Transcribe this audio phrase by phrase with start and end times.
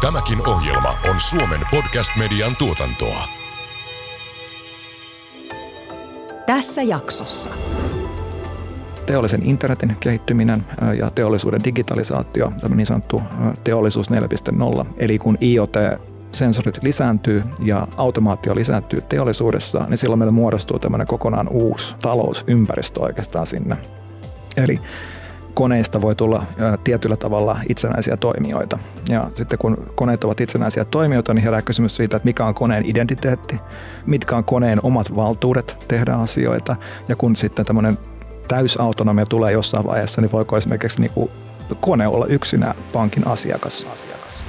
[0.00, 3.24] Tämäkin ohjelma on Suomen podcast-median tuotantoa.
[6.46, 7.50] Tässä jaksossa.
[9.06, 10.64] Teollisen internetin kehittyminen
[10.98, 13.22] ja teollisuuden digitalisaatio, tämä niin sanottu
[13.64, 14.86] teollisuus 4.0.
[14.96, 15.74] Eli kun IoT
[16.32, 23.46] sensorit lisääntyy ja automaatio lisääntyy teollisuudessa, niin silloin meillä muodostuu tämmöinen kokonaan uusi talousympäristö oikeastaan
[23.46, 23.76] sinne.
[24.56, 24.80] Eli
[25.54, 26.42] koneista voi tulla
[26.84, 28.78] tietyllä tavalla itsenäisiä toimijoita.
[29.08, 32.84] Ja sitten kun koneet ovat itsenäisiä toimijoita, niin herää kysymys siitä, että mikä on koneen
[32.86, 33.60] identiteetti,
[34.06, 36.76] mitkä on koneen omat valtuudet tehdä asioita.
[37.08, 37.98] Ja kun sitten tämmöinen
[38.48, 41.30] täysautonomia tulee jossain vaiheessa, niin voiko esimerkiksi niin kuin
[41.80, 43.86] kone olla yksinä pankin asiakas.
[43.92, 44.44] asiakas.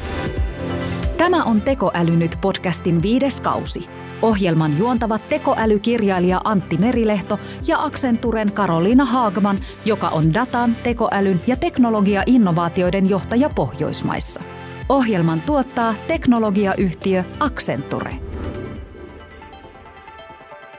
[1.17, 3.89] Tämä on Tekoäly nyt podcastin viides kausi.
[4.21, 13.09] Ohjelman juontavat tekoälykirjailija Antti Merilehto ja Accenturen Karoliina Haagman, joka on datan, tekoälyn ja teknologia-innovaatioiden
[13.09, 14.41] johtaja Pohjoismaissa.
[14.89, 18.11] Ohjelman tuottaa teknologiayhtiö Accenture.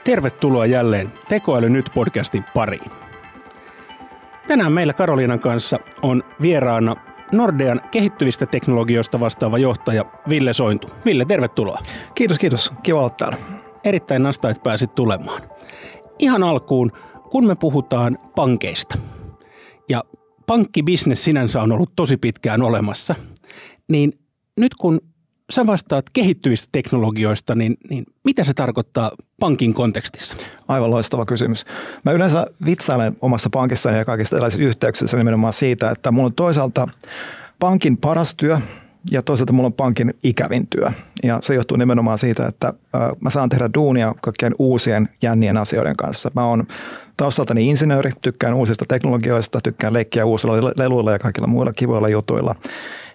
[0.03, 2.91] Tervetuloa jälleen Tekoäly nyt podcastin pariin.
[4.47, 6.95] Tänään meillä Karoliinan kanssa on vieraana
[7.31, 10.89] Nordean kehittyvistä teknologioista vastaava johtaja Ville Sointu.
[11.05, 11.79] Ville, tervetuloa.
[12.15, 12.71] Kiitos, kiitos.
[12.83, 13.37] Kiva olla täällä.
[13.83, 15.41] Erittäin nasta, että pääsit tulemaan.
[16.19, 16.91] Ihan alkuun,
[17.31, 18.97] kun me puhutaan pankeista,
[19.89, 20.03] ja
[20.45, 23.15] pankkibisnes sinänsä on ollut tosi pitkään olemassa,
[23.91, 24.13] niin
[24.59, 24.99] nyt kun
[25.53, 29.11] sä vastaat kehittyvistä teknologioista, niin, niin mitä se tarkoittaa
[29.43, 30.35] pankin kontekstissa?
[30.67, 31.65] Aivan loistava kysymys.
[32.05, 36.87] Mä yleensä vitsailen omassa pankissani ja kaikissa erilaisissa yhteyksissä nimenomaan siitä, että mulla on toisaalta
[37.59, 38.59] pankin paras työ
[39.11, 40.91] ja toisaalta mulla on pankin ikävin työ.
[41.23, 42.73] Ja se johtuu nimenomaan siitä, että
[43.19, 46.31] mä saan tehdä duunia kaikkien uusien jännien asioiden kanssa.
[46.35, 46.63] Mä oon
[47.17, 52.55] taustaltani insinööri, tykkään uusista teknologioista, tykkään leikkiä uusilla leluilla ja kaikilla muilla kivoilla jutuilla.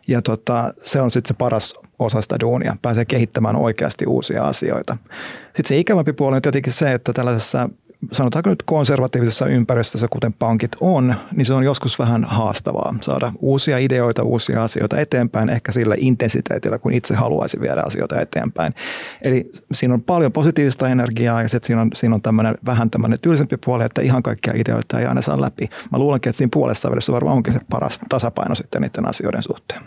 [0.08, 4.96] Ja tota, se on sitten se paras osa sitä duunia, pääsee kehittämään oikeasti uusia asioita.
[5.44, 7.70] Sitten se ikävämpi puoli on tietenkin se, että tällaisessa
[8.12, 13.78] sanotaanko nyt konservatiivisessa ympäristössä, kuten pankit on, niin se on joskus vähän haastavaa saada uusia
[13.78, 18.74] ideoita, uusia asioita eteenpäin, ehkä sillä intensiteetillä, kun itse haluaisi viedä asioita eteenpäin.
[19.22, 23.18] Eli siinä on paljon positiivista energiaa ja sitten siinä on, siinä on tämmöinen, vähän tämmöinen
[23.22, 25.68] tylsempi puoli, että ihan kaikkia ideoita ei aina saa läpi.
[25.92, 29.80] Mä luulenkin, että siinä puolessa välissä varmaan onkin se paras tasapaino sitten niiden asioiden suhteen.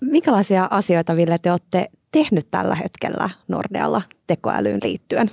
[0.00, 5.30] Minkälaisia asioita, Ville, te olette tehnyt tällä hetkellä Nordealla tekoälyyn liittyen?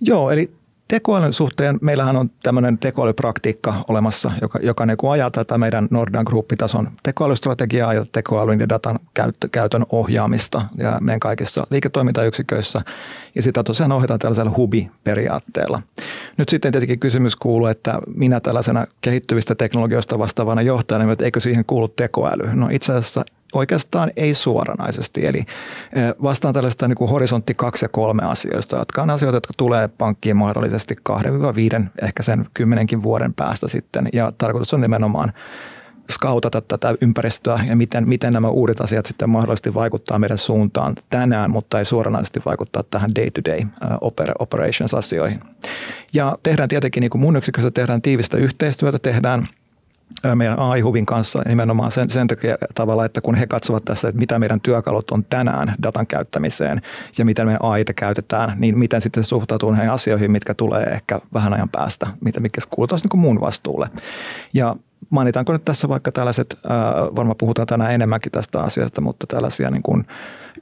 [0.00, 0.61] Joo, eli
[0.92, 6.90] tekoälyn suhteen meillähän on tämmöinen tekoälypraktiikka olemassa, joka, joka niin ajaa tätä meidän Nordan Group-tason
[7.02, 8.98] tekoälystrategiaa ja tekoälyn ja datan
[9.52, 12.80] käytön ohjaamista ja meidän kaikissa liiketoimintayksiköissä.
[13.34, 15.82] Ja sitä tosiaan ohjataan tällaisella hubi-periaatteella.
[16.36, 21.64] Nyt sitten tietenkin kysymys kuuluu, että minä tällaisena kehittyvistä teknologioista vastaavana johtajana, että eikö siihen
[21.66, 22.54] kuulu tekoäly?
[22.54, 25.44] No itse asiassa Oikeastaan ei suoranaisesti, eli
[26.22, 30.36] vastaan tällaista niin kuin horisontti kaksi ja kolme asioista, jotka on asioita, jotka tulee pankkiin
[30.36, 34.08] mahdollisesti 2-5, ehkä sen kymmenenkin vuoden päästä sitten.
[34.12, 35.32] Ja tarkoitus on nimenomaan
[36.10, 41.50] skautata tätä ympäristöä ja miten, miten nämä uudet asiat sitten mahdollisesti vaikuttaa meidän suuntaan tänään,
[41.50, 43.60] mutta ei suoranaisesti vaikuttaa tähän day-to-day
[44.38, 45.40] operations-asioihin.
[46.14, 49.48] Ja tehdään tietenkin, niin kuin mun yksikössä tehdään tiivistä yhteistyötä, tehdään–
[50.34, 54.38] meidän AI-hubin kanssa nimenomaan sen, sen takia tavalla, että kun he katsovat tässä, että mitä
[54.38, 56.82] meidän työkalut on tänään datan käyttämiseen
[57.18, 61.20] ja miten me AI käytetään, niin miten sitten se suhtautuu näihin asioihin, mitkä tulee ehkä
[61.34, 63.90] vähän ajan päästä, mitkä kuulutaan niin mun vastuulle.
[64.52, 64.76] Ja
[65.10, 66.58] mainitaanko nyt tässä vaikka tällaiset,
[67.16, 70.06] varmaan puhutaan tänään enemmänkin tästä asiasta, mutta tällaisia niin kuin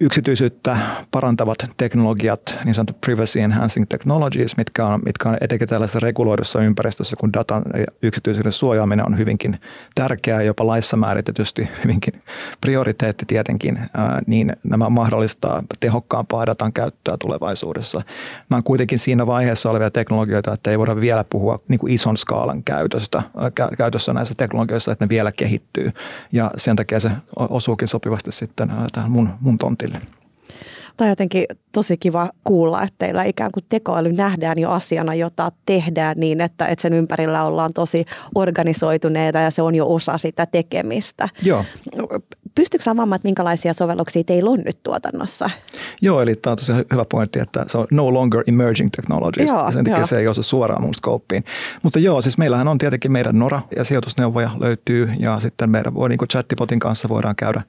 [0.01, 0.77] yksityisyyttä
[1.11, 7.17] parantavat teknologiat, niin sanottu privacy enhancing technologies, mitkä on, mitkä on etenkin tällaisessa reguloidussa ympäristössä,
[7.17, 7.63] kun datan
[8.03, 9.61] yksityisyyden suojaaminen on hyvinkin
[9.95, 12.23] tärkeää, jopa laissa määritetysti hyvinkin
[12.61, 13.79] prioriteetti tietenkin,
[14.27, 18.03] niin nämä mahdollistaa tehokkaampaa datan käyttöä tulevaisuudessa.
[18.51, 22.17] Nämä on kuitenkin siinä vaiheessa olevia teknologioita, että ei voida vielä puhua niin kuin ison
[22.17, 23.23] skaalan käytöstä,
[23.79, 25.93] käytössä näissä teknologioissa, että ne vielä kehittyy.
[26.33, 30.01] Ja sen takia se osuukin sopivasti sitten tähän mun, mun tontille.
[30.97, 35.53] Tämä on jotenkin tosi kiva kuulla, että teillä ikään kuin tekoäly nähdään jo asiana, jota
[35.67, 40.47] tehdään niin, että, että sen ympärillä ollaan tosi organisoituneita ja se on jo osa sitä
[40.47, 41.29] tekemistä.
[41.43, 41.65] Joo.
[42.55, 45.51] Pystytkö avaamaan, että minkälaisia sovelluksia teillä on nyt tuotannossa?
[46.03, 49.49] Joo, eli tämä on tosi hyvä pointti, että se on no longer emerging technologies.
[49.49, 50.07] Joo, ja sen takia jo.
[50.07, 51.45] se ei osu suoraan mun skooppiin.
[51.83, 56.09] Mutta joo, siis meillähän on tietenkin meidän Nora ja sijoitusneuvoja löytyy ja sitten meidän voi
[56.09, 57.63] niin kuin chattipotin kanssa voidaan käydä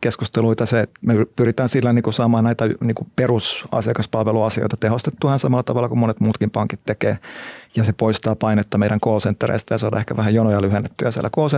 [0.00, 0.66] keskusteluita.
[0.66, 5.98] Se, me pyritään sillä niin kuin saamaan näitä niin kuin perusasiakaspalveluasioita tehostettua samalla tavalla kuin
[5.98, 7.18] monet muutkin pankit tekee
[7.76, 9.20] ja se poistaa painetta meidän call
[9.70, 11.48] ja saada ehkä vähän jonoja lyhennettyä siellä call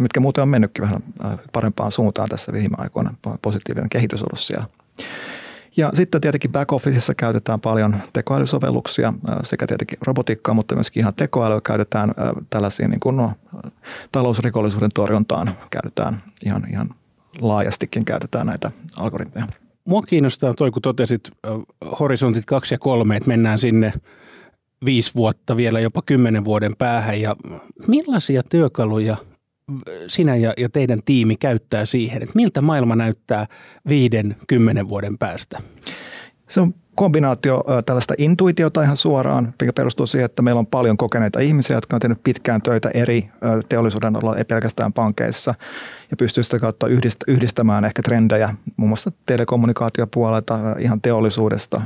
[0.00, 4.66] mitkä muuten on mennytkin vähän äh, parempaan suuntaan tässä viime aikoina positiivinen kehitys ollut siellä.
[5.76, 9.12] Ja sitten tietenkin back-officeissa käytetään paljon tekoälysovelluksia
[9.42, 12.14] sekä tietenkin robotiikkaa, mutta myöskin ihan tekoälyä käytetään
[12.50, 13.32] tällaisiin niin kuin no,
[14.12, 16.90] talousrikollisuuden torjuntaan käytetään ihan, ihan
[17.40, 19.46] laajastikin käytetään näitä algoritmeja.
[19.84, 21.30] Mua kiinnostaa toi, kun totesit
[22.00, 23.92] horisontit kaksi ja kolme, että mennään sinne
[24.86, 27.20] viisi vuotta, vielä jopa kymmenen vuoden päähän.
[27.20, 27.36] Ja
[27.86, 29.16] millaisia työkaluja
[30.06, 33.46] sinä ja, ja teidän tiimi käyttää siihen, että miltä maailma näyttää
[33.88, 35.58] viiden, kymmenen vuoden päästä?
[36.48, 41.40] Se on kombinaatio tällaista intuitiota ihan suoraan, mikä perustuu siihen, että meillä on paljon kokeneita
[41.40, 43.28] ihmisiä, jotka on tehnyt pitkään töitä eri
[43.68, 45.54] teollisuuden alalla, ei pelkästään pankeissa
[46.10, 46.86] ja pystyy sitä kautta
[47.26, 51.80] yhdistämään ehkä trendejä muun muassa telekommunikaatiopuolelta, ihan teollisuudesta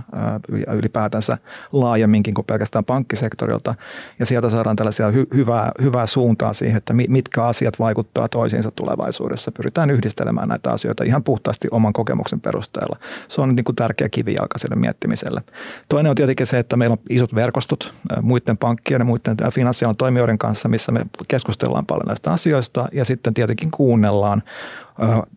[0.66, 1.38] ja ylipäätänsä
[1.72, 3.74] laajemminkin kuin pelkästään pankkisektorilta.
[4.18, 9.52] Ja sieltä saadaan tällaisia hy- hyvää, hyvää suuntaa siihen, että mitkä asiat vaikuttaa toisiinsa tulevaisuudessa.
[9.52, 12.96] Pyritään yhdistelemään näitä asioita ihan puhtaasti oman kokemuksen perusteella.
[13.28, 15.42] Se on niin kuin tärkeä kivijalka sille miettimiselle.
[15.88, 20.38] Toinen on tietenkin se, että meillä on isot verkostot muiden pankkien ja muiden finanssialan toimijoiden
[20.38, 24.42] kanssa, missä me keskustellaan paljon näistä asioista ja sitten tietenkin kuunnellaan kuunnellaan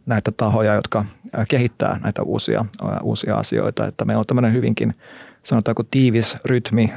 [0.05, 1.05] näitä tahoja, jotka
[1.49, 2.65] kehittää näitä uusia,
[3.03, 3.87] uusia asioita.
[3.87, 4.95] Että meillä on tämmöinen hyvinkin
[5.43, 6.93] sanotaanko tiivis rytmi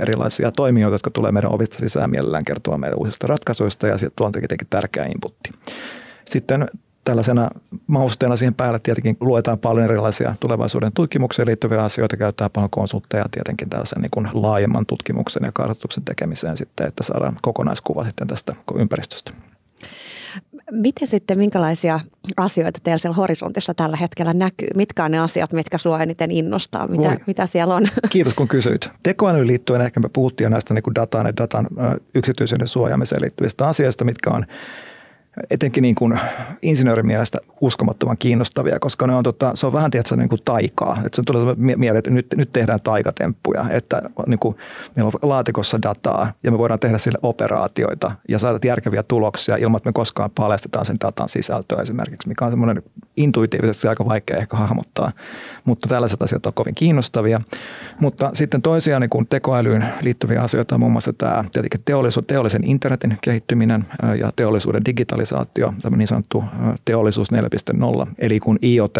[0.00, 4.32] erilaisia toimijoita, jotka tulee meidän ovista sisään mielellään kertoa meidän uusista ratkaisuista ja tuo on
[4.32, 5.50] tietenkin tärkeä inputti.
[6.24, 6.68] Sitten
[7.04, 7.50] tällaisena
[7.86, 13.70] mausteena siihen päälle tietenkin luetaan paljon erilaisia tulevaisuuden tutkimukseen liittyviä asioita, käyttää paljon konsultteja tietenkin
[13.70, 19.32] tällaisen niin kuin laajemman tutkimuksen ja kartoituksen tekemiseen sitten, että saadaan kokonaiskuva sitten tästä ympäristöstä.
[20.70, 22.00] Miten sitten, minkälaisia
[22.36, 24.68] asioita teillä siellä horisontissa tällä hetkellä näkyy?
[24.76, 26.88] Mitkä on ne asiat, mitkä sinua eniten innostaa?
[26.88, 27.86] Mitä, mitä siellä on?
[28.10, 28.90] Kiitos kun kysyit.
[29.02, 31.68] Tekoälyyn liittyen ehkä me puhuttiin jo näistä niin datan ja datan
[32.14, 34.46] yksityisyyden suojaamiseen liittyvistä asioista, mitkä on
[35.50, 36.20] etenkin niin kuin
[36.62, 41.02] insinöörin mielestä uskomattoman kiinnostavia, koska ne on, tota, se on vähän tietysti niin kuin taikaa.
[41.06, 44.56] Että se tulee mieleen, että nyt, nyt tehdään taikatemppuja, että niin kuin,
[44.96, 49.76] meillä on laatikossa dataa ja me voidaan tehdä sille operaatioita ja saada järkeviä tuloksia ilman,
[49.76, 52.82] että me koskaan paljastetaan sen datan sisältöä esimerkiksi, mikä on semmoinen
[53.16, 55.12] intuitiivisesti aika vaikea ehkä hahmottaa,
[55.64, 57.40] mutta tällaiset asiat on kovin kiinnostavia.
[58.00, 62.64] Mutta sitten toisia niin kuin tekoälyyn liittyviä asioita on muun muassa tämä tietenkin teollisu, teollisen
[62.64, 63.86] internetin kehittyminen
[64.18, 65.29] ja teollisuuden digitalisaatio,
[65.82, 66.44] tämä niin sanottu
[66.84, 68.06] teollisuus 4.0.
[68.18, 68.94] Eli kun IoT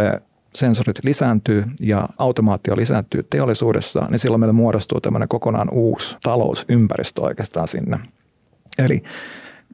[0.55, 7.69] sensorit lisääntyy ja automaatio lisääntyy teollisuudessa, niin silloin meillä muodostuu tämmöinen kokonaan uusi talousympäristö oikeastaan
[7.69, 7.99] sinne.
[8.79, 9.03] Eli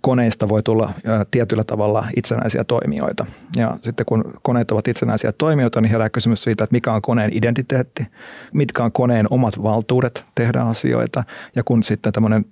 [0.01, 0.93] koneista voi tulla
[1.31, 3.27] tietyllä tavalla itsenäisiä toimijoita.
[3.57, 7.37] Ja sitten kun koneet ovat itsenäisiä toimijoita, niin herää kysymys siitä, että mikä on koneen
[7.37, 8.07] identiteetti,
[8.53, 11.25] mitkä on koneen omat valtuudet tehdä asioita.
[11.57, 12.45] Ja kun sitten tämmöinen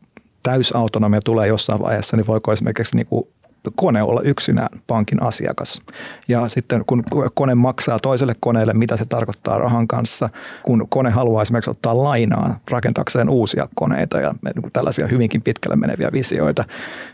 [0.43, 3.29] täysautonomia tulee jossain vaiheessa, niin voiko esimerkiksi niin kuin
[3.77, 5.83] kone olla yksinään pankin asiakas.
[6.29, 10.29] Ja sitten kun kone maksaa toiselle koneelle, mitä se tarkoittaa rahan kanssa,
[10.63, 16.09] kun kone haluaa esimerkiksi ottaa lainaa rakentakseen uusia koneita ja niin tällaisia hyvinkin pitkälle meneviä
[16.13, 16.65] visioita,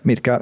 [0.05, 0.41] mitkä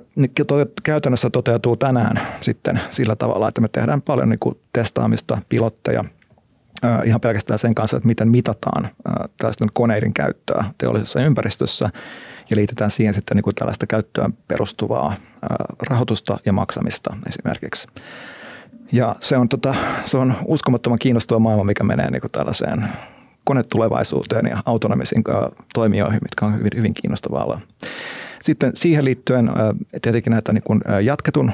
[0.82, 6.04] käytännössä toteutuu tänään sitten sillä tavalla, että me tehdään paljon niin kuin testaamista, pilotteja,
[7.04, 8.88] ihan pelkästään sen kanssa, että miten mitataan
[9.36, 11.90] tällaisten koneiden käyttöä teollisessa ympäristössä
[12.50, 15.14] ja liitetään siihen sitten niin kuin tällaista käyttöön perustuvaa
[15.80, 17.88] rahoitusta ja maksamista esimerkiksi.
[18.92, 19.74] Ja se on, tota,
[20.04, 22.88] se on uskomattoman kiinnostava maailma, mikä menee niin kuin tällaiseen
[23.44, 25.24] konetulevaisuuteen ja autonomisiin
[25.74, 27.60] toimijoihin, mitkä on hyvin, hyvin kiinnostavaa
[28.40, 29.50] Sitten siihen liittyen
[30.02, 31.52] tietenkin näitä niin kuin jatketun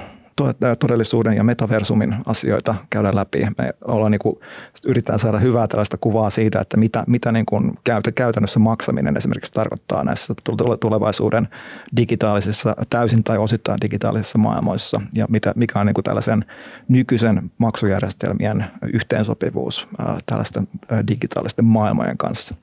[0.78, 3.46] todellisuuden ja metaversumin asioita käydään läpi.
[3.58, 4.40] Me ollaan niin kuin,
[4.86, 7.78] yritetään saada hyvää tällaista kuvaa siitä, että mitä, mitä niin kuin
[8.14, 10.34] käytännössä maksaminen esimerkiksi tarkoittaa näissä
[10.80, 11.48] tulevaisuuden
[11.96, 16.44] digitaalisissa, täysin tai osittain digitaalisissa maailmoissa ja mitä, mikä on niin kuin tällaisen
[16.88, 19.88] nykyisen maksujärjestelmien yhteensopivuus
[20.26, 20.68] tällaisten
[21.08, 22.54] digitaalisten maailmojen kanssa.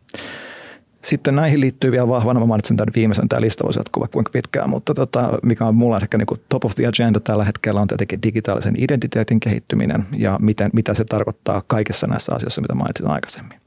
[1.02, 4.70] Sitten näihin liittyy vielä vahvana, mä mainitsin tämän viimeisen, tämä lista voisi jatkua kuinka pitkään,
[4.70, 8.22] mutta tota, mikä on mulla ehkä niin top of the agenda tällä hetkellä on tietenkin
[8.24, 13.60] digitaalisen identiteetin kehittyminen ja miten, mitä se tarkoittaa kaikissa näissä asioissa, mitä mainitsin aikaisemmin.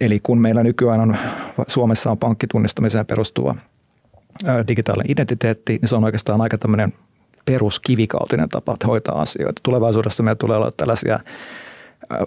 [0.00, 1.16] Eli kun meillä nykyään on,
[1.68, 3.54] Suomessa on pankkitunnistamiseen perustuva
[4.68, 6.92] digitaalinen identiteetti, niin se on oikeastaan aika tämmöinen
[7.44, 9.60] peruskivikautinen tapa hoitaa asioita.
[9.62, 11.20] Tulevaisuudessa meillä tulee olla tällaisia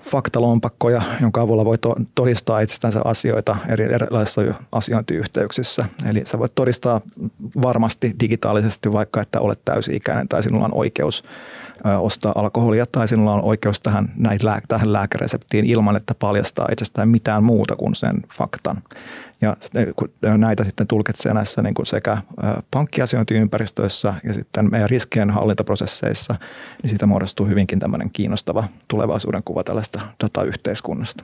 [0.01, 1.77] faktalompakkoja, jonka avulla voi
[2.15, 4.41] todistaa itsestänsä asioita eri erilaisissa
[4.72, 5.86] asiointiyhteyksissä.
[6.10, 7.01] Eli sä voit todistaa
[7.62, 11.24] varmasti digitaalisesti vaikka, että olet täysi-ikäinen tai sinulla on oikeus
[12.00, 17.43] ostaa alkoholia tai sinulla on oikeus tähän, näin, tähän lääkäreseptiin ilman, että paljastaa itsestään mitään
[17.43, 18.84] muuta kuin sen faktan.
[19.41, 19.57] Ja
[20.38, 22.17] näitä sitten tulkitsee näissä niin kuin sekä
[22.72, 26.36] pankkiasiointiympäristöissä ja sitten meidän riskien hallintaprosesseissa,
[26.84, 31.24] niin siitä muodostuu hyvinkin tämmöinen kiinnostava tulevaisuuden kuva tällaista datayhteiskunnasta.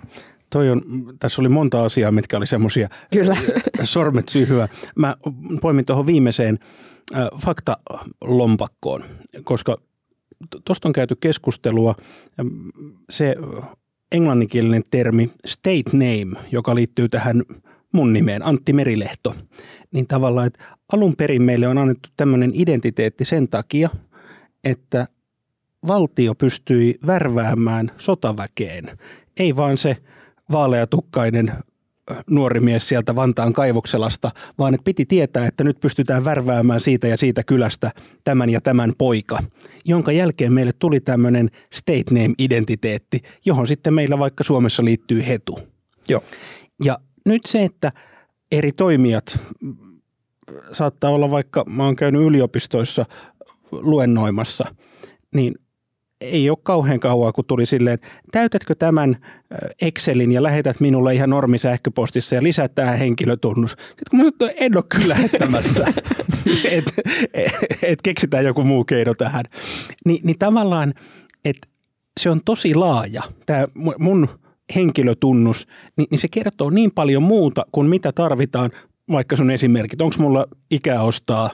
[0.49, 0.81] Toi on,
[1.19, 3.37] tässä oli monta asiaa, mitkä oli semmoisia Kyllä.
[3.83, 4.67] sormet syyhyä.
[4.95, 5.15] Mä
[5.61, 6.59] poimin tuohon viimeiseen
[7.37, 9.03] faktalompakkoon,
[9.43, 9.77] koska
[10.65, 11.95] tuosta on käyty keskustelua.
[13.09, 13.35] Se
[14.11, 17.43] englanninkielinen termi state name, joka liittyy tähän
[17.93, 19.35] mun nimeen, Antti Merilehto,
[19.91, 20.63] niin tavallaan, että
[20.93, 23.89] alun perin meille on annettu tämmöinen identiteetti sen takia,
[24.63, 25.07] että
[25.87, 28.97] valtio pystyi värväämään sotaväkeen.
[29.39, 29.97] Ei vaan se
[30.51, 31.53] vaaleatukkainen
[32.29, 37.17] nuori mies sieltä Vantaan kaivokselasta, vaan että piti tietää, että nyt pystytään värväämään siitä ja
[37.17, 37.91] siitä kylästä
[38.23, 39.39] tämän ja tämän poika,
[39.85, 45.59] jonka jälkeen meille tuli tämmöinen state name-identiteetti, johon sitten meillä vaikka Suomessa liittyy hetu.
[46.09, 46.23] Joo.
[46.83, 47.91] Ja nyt se, että
[48.51, 49.39] eri toimijat,
[50.71, 53.05] saattaa olla vaikka, mä oon käynyt yliopistoissa
[53.71, 54.75] luennoimassa,
[55.35, 55.55] niin
[56.23, 57.99] ei ole kauhean kauaa, kun tuli silleen,
[58.31, 59.17] täytätkö tämän
[59.81, 63.71] Excelin ja lähetät minulle ihan normisähköpostissa ja lisät tähän henkilötunnus.
[63.71, 65.93] Sitten kun mä sanoin, että en ole kyllä lähettämässä,
[66.71, 66.93] että
[67.33, 67.53] et,
[67.83, 69.45] et keksitään joku muu keino tähän.
[70.05, 70.93] Ni, niin tavallaan,
[71.45, 71.67] että
[72.19, 73.67] se on tosi laaja, tämä
[73.99, 74.27] mun
[74.75, 78.71] henkilötunnus, niin, niin se kertoo niin paljon muuta kuin mitä tarvitaan,
[79.11, 80.01] vaikka sun esimerkit.
[80.01, 81.49] Onko mulla ikää ostaa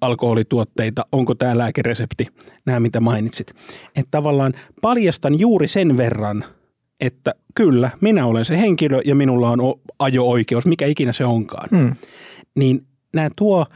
[0.00, 2.26] alkoholituotteita, onko tämä lääkeresepti,
[2.66, 3.50] nämä mitä mainitsit.
[3.96, 4.52] Että tavallaan
[4.82, 6.44] paljastan juuri sen verran,
[7.00, 9.60] että kyllä, minä olen se henkilö ja minulla on
[9.98, 11.68] ajo-oikeus, mikä ikinä se onkaan.
[11.70, 11.94] Hmm.
[12.58, 13.66] Niin nämä tuo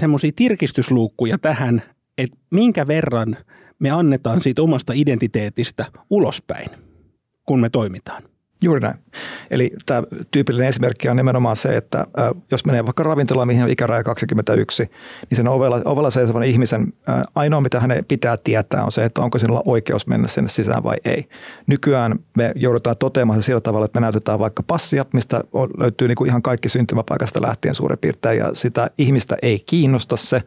[0.00, 1.82] semmoisia tirkistysluukkuja tähän,
[2.18, 3.36] että minkä verran
[3.78, 6.70] me annetaan siitä omasta identiteetistä ulospäin,
[7.46, 8.22] kun me toimitaan.
[8.62, 8.94] Juuri näin.
[9.50, 12.06] Eli tämä tyypillinen esimerkki on nimenomaan se, että
[12.50, 14.82] jos menee vaikka ravintolaan, mihin on ikäraja 21,
[15.30, 16.92] niin sen ovella, ovella seisovan ihmisen
[17.34, 20.96] ainoa, mitä hänen pitää tietää, on se, että onko sinulla oikeus mennä sinne sisään vai
[21.04, 21.28] ei.
[21.66, 25.44] Nykyään me joudutaan toteamaan se sillä tavalla, että me näytetään vaikka passia, mistä
[25.78, 30.42] löytyy niin kuin ihan kaikki syntymäpaikasta lähtien suurin piirtein, ja sitä ihmistä ei kiinnosta se.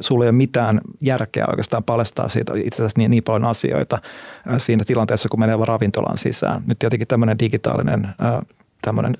[0.00, 3.98] Sulla ei ole mitään järkeä oikeastaan paljastaa siitä itse asiassa niin, niin paljon asioita
[4.58, 6.62] siinä tilanteessa, kun menee ravintolaan sisään.
[6.66, 8.08] Nyt tietenkin tämmöinen digitaalinen
[8.82, 9.14] tämmöinen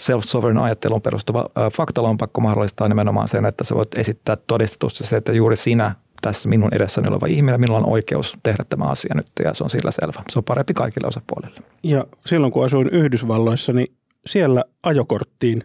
[0.00, 5.56] self-sovereign ajattelun perustuva faktalompakko mahdollistaa nimenomaan sen, että sä voit esittää todistetusti se, että juuri
[5.56, 9.64] sinä tässä minun edessäni oleva ihminen, minulla on oikeus tehdä tämä asia nyt ja se
[9.64, 10.22] on sillä selvä.
[10.30, 11.60] Se on parempi kaikille osapuolille.
[11.82, 13.86] Ja silloin kun asuin Yhdysvalloissa, niin
[14.26, 15.62] siellä ajokorttiin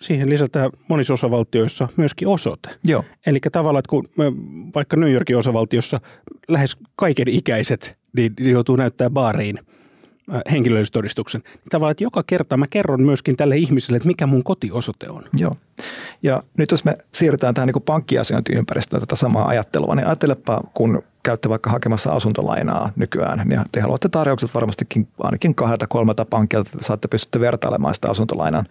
[0.00, 2.70] siihen lisätään monissa osavaltioissa myöskin osoite.
[2.84, 3.04] Joo.
[3.26, 4.04] Eli tavallaan, että kun
[4.74, 6.00] vaikka New Yorkin osavaltiossa
[6.48, 9.58] lähes kaiken ikäiset niin joutuu näyttää baariin–
[10.50, 11.40] henkilöllisyystodistuksen.
[11.44, 15.24] Niin tavallaan, että joka kerta mä kerron myöskin tälle ihmiselle, että mikä mun kotiosoite on.
[15.38, 15.54] Joo.
[16.22, 21.48] Ja nyt jos me siirrytään tähän niin pankkiasiointiympäristöön tätä samaa ajattelua, niin ajattelepa, kun käytte
[21.48, 27.08] vaikka hakemassa asuntolainaa nykyään, niin te haluatte tarjoukset varmastikin ainakin kahdelta kolmelta pankilta, että saatte
[27.08, 28.66] pystytte vertailemaan sitä asuntolainan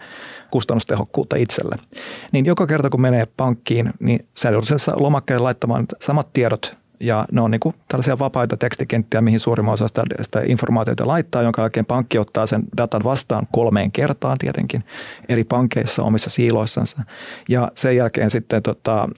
[0.51, 1.75] kustannustehokkuutta itselle.
[2.31, 7.25] Niin joka kerta kun menee pankkiin, niin sä joudut sen lomakkeelle laittamaan samat tiedot ja
[7.31, 11.61] ne on niin kuin tällaisia vapaita tekstikenttiä, mihin suurimman osa sitä, sitä informaatiota laittaa, jonka
[11.61, 14.83] jälkeen pankki ottaa sen datan vastaan kolmeen kertaan tietenkin
[15.29, 17.03] eri pankeissa omissa siiloissansa.
[17.49, 19.09] Ja sen jälkeen sitten tota,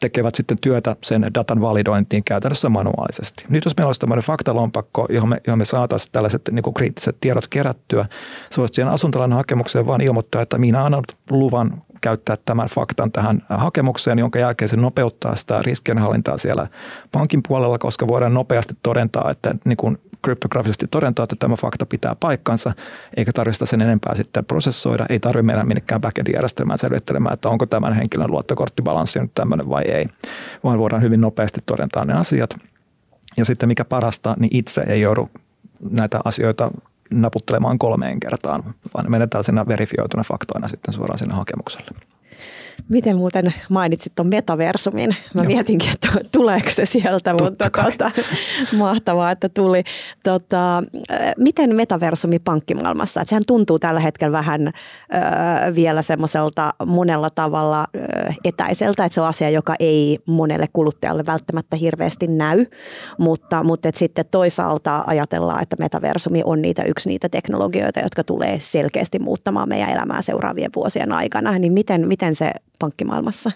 [0.00, 3.44] tekevät sitten työtä sen datan validointiin käytännössä manuaalisesti.
[3.48, 7.16] Nyt jos meillä olisi tämmöinen faktalompakko, johon me, johon me saataisiin tällaiset niin kuin kriittiset
[7.20, 8.06] tiedot kerättyä,
[8.50, 13.42] se voisi siihen asuntolainan hakemukseen vaan ilmoittaa, että minä annan luvan käyttää tämän faktan tähän
[13.48, 16.66] hakemukseen, jonka jälkeen se nopeuttaa sitä riskienhallintaa siellä
[17.12, 22.16] pankin puolella, koska voidaan nopeasti todentaa, että niin kuin kryptografisesti todentaa, että tämä fakta pitää
[22.20, 22.72] paikkansa,
[23.16, 25.06] eikä tarvitse sen enempää sitten prosessoida.
[25.08, 30.06] Ei tarvitse mennä minnekään backend-järjestelmään selvittelemään, että onko tämän henkilön luottokorttibalanssi nyt tämmöinen vai ei,
[30.64, 32.54] vaan voidaan hyvin nopeasti todentaa ne asiat.
[33.36, 35.30] Ja sitten mikä parasta, niin itse ei joudu
[35.90, 36.70] näitä asioita
[37.10, 41.90] naputtelemaan kolmeen kertaan, vaan ne menee tällaisena verifioituna faktoina sitten suoraan sinne hakemukselle.
[42.88, 45.16] Miten muuten mainitsit tuon metaversumin?
[45.34, 45.46] Mä Joo.
[45.46, 48.10] mietinkin, että tuleeko se sieltä, Totta mutta tota,
[48.76, 49.82] mahtavaa, että tuli.
[50.22, 50.82] Tota,
[51.36, 53.20] miten metaversumi pankkimaailmassa?
[53.20, 54.70] Et sehän tuntuu tällä hetkellä vähän ö,
[55.74, 57.98] vielä semmoiselta monella tavalla ö,
[58.44, 62.66] etäiseltä, että se on asia, joka ei monelle kuluttajalle välttämättä hirveästi näy,
[63.18, 68.60] mutta, mutta et sitten toisaalta ajatellaan, että metaversumi on niitä yksi niitä teknologioita, jotka tulee
[68.60, 71.58] selkeästi muuttamaan meidän elämää seuraavien vuosien aikana.
[71.58, 73.50] Niin miten, miten se pankkimaailmassa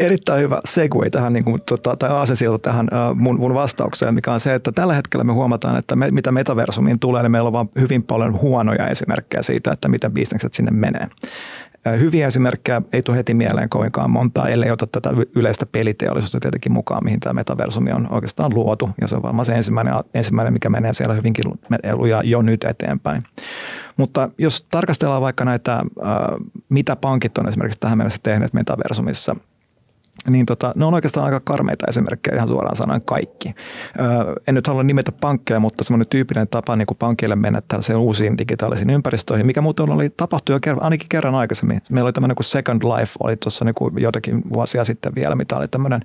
[0.00, 4.32] erittäin hyvä segue tähän, niin kuin, tota, tai aasesilta tähän äh, mun, mun vastaukseen, mikä
[4.32, 7.52] on se, että tällä hetkellä me huomataan, että me, mitä metaversumiin tulee, niin meillä on
[7.52, 11.08] vaan hyvin paljon huonoja esimerkkejä siitä, että miten bisnekset sinne menee.
[11.98, 17.04] Hyviä esimerkkejä ei tule heti mieleen kovinkaan montaa, ellei ota tätä yleistä peliteollisuutta tietenkin mukaan,
[17.04, 18.90] mihin tämä metaversumi on oikeastaan luotu.
[19.00, 21.44] Ja se on varmaan se ensimmäinen, ensimmäinen mikä menee siellä hyvinkin
[21.92, 23.22] lujaa jo nyt eteenpäin.
[23.96, 25.82] Mutta jos tarkastellaan vaikka näitä,
[26.68, 29.36] mitä pankit on esimerkiksi tähän mennessä tehneet metaversumissa–
[30.30, 33.54] niin tota, ne on oikeastaan aika karmeita esimerkkejä ihan suoraan sanoen kaikki.
[34.00, 37.96] Öö, en nyt halua nimetä pankkeja, mutta semmoinen tyypillinen tapa niin kuin pankille mennä tällaisiin
[37.96, 41.82] uusiin digitaalisiin ympäristöihin, mikä muuten oli tapahtunut jo kerran, ainakin kerran aikaisemmin.
[41.90, 45.68] Meillä oli tämmöinen kuin Second Life, oli tuossa niin joitakin vuosia sitten vielä, mitä oli
[45.68, 46.00] tämmöinen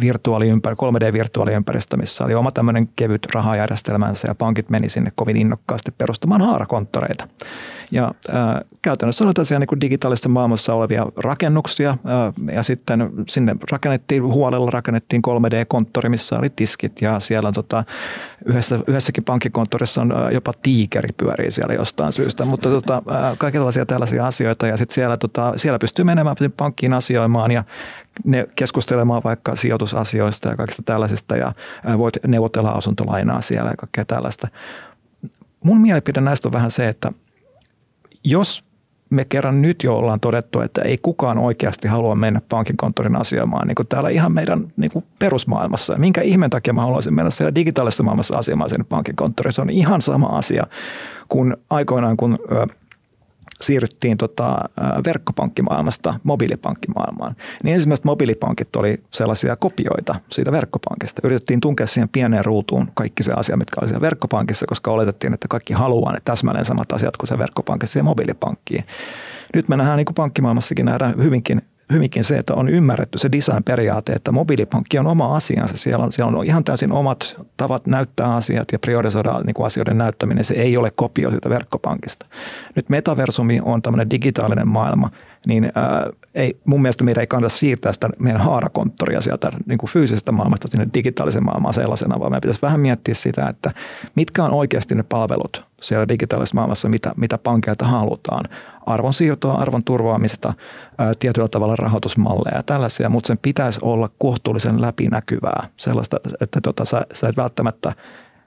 [0.00, 6.40] virtuaaliympär, 3D-virtuaaliympäristö, missä oli oma tämmöinen kevyt rahajärjestelmänsä ja pankit meni sinne kovin innokkaasti perustamaan
[6.40, 7.28] haarakonttoreita.
[7.90, 14.22] Ja äh, käytännössä oli tosiaan niin digitaalisessa maailmassa olevia rakennuksia äh, ja sitten sinne rakennettiin,
[14.22, 17.84] huolella rakennettiin 3D-konttori, missä oli tiskit ja siellä tota,
[18.44, 23.86] yhdessä, yhdessäkin pankkikonttorissa on äh, jopa tiikeri pyörii siellä jostain syystä, mutta tota, äh, kaikenlaisia
[23.86, 27.64] tällaisia asioita ja sitten siellä, tota, siellä pystyy menemään pankkiin asioimaan ja
[28.24, 31.52] ne keskustelemaan vaikka sijoitusasioista ja kaikista tällaisista ja
[31.98, 34.48] voit neuvotella asuntolainaa siellä ja kaikkea tällaista.
[35.64, 37.12] Mun mielipide näistä on vähän se, että–
[38.24, 38.64] jos
[39.10, 43.74] me kerran nyt jo ollaan todettu, että ei kukaan oikeasti halua mennä pankinkonttorin asioimaan niin
[43.74, 45.98] kuin täällä ihan meidän niin kuin perusmaailmassa.
[45.98, 49.52] Minkä ihmen takia mä haluaisin mennä siellä digitaalisessa maailmassa asioimaan sinne pankinkonttoriin.
[49.52, 50.66] Se on ihan sama asia
[51.28, 52.38] kuin aikoinaan, kun
[53.62, 54.58] siirryttiin tota,
[55.06, 61.20] verkkopankkimaailmasta mobiilipankkimaailmaan, niin ensimmäiset mobiilipankit oli sellaisia kopioita siitä verkkopankista.
[61.24, 65.48] Yritettiin tunkea siihen pieneen ruutuun kaikki se asia, mitkä oli siellä verkkopankissa, koska oletettiin, että
[65.48, 68.84] kaikki haluaa ne täsmälleen samat asiat kuin se verkkopankissa ja mobiilipankkiin.
[69.54, 74.12] Nyt me nähdään niin kuin pankkimaailmassakin nähdään hyvinkin hyvinkin se, että on ymmärretty se design-periaate,
[74.12, 75.76] että mobiilipankki on oma asiansa.
[75.76, 79.98] Siellä on, siellä on ihan täysin omat tavat näyttää asiat ja priorisoida niin kuin asioiden
[79.98, 80.44] näyttäminen.
[80.44, 82.26] Se ei ole kopio siitä verkkopankista.
[82.76, 85.10] Nyt metaversumi on tämmöinen digitaalinen maailma,
[85.46, 89.90] niin ää, ei, mun mielestä meidän ei kannata siirtää sitä meidän haarakonttoria sieltä niin kuin
[89.90, 93.70] fyysisestä maailmasta sinne digitaalisen maailmaan sellaisena, vaan meidän pitäisi vähän miettiä sitä, että
[94.14, 98.44] mitkä on oikeasti ne palvelut siellä digitaalisessa maailmassa, mitä, mitä pankeilta halutaan
[98.90, 100.54] arvonsiirtoa, arvon turvaamista,
[101.18, 105.68] tietyllä tavalla rahoitusmalleja ja tällaisia, mutta sen pitäisi olla kohtuullisen läpinäkyvää.
[105.76, 107.92] Sellaista, että tota, sä, sä et välttämättä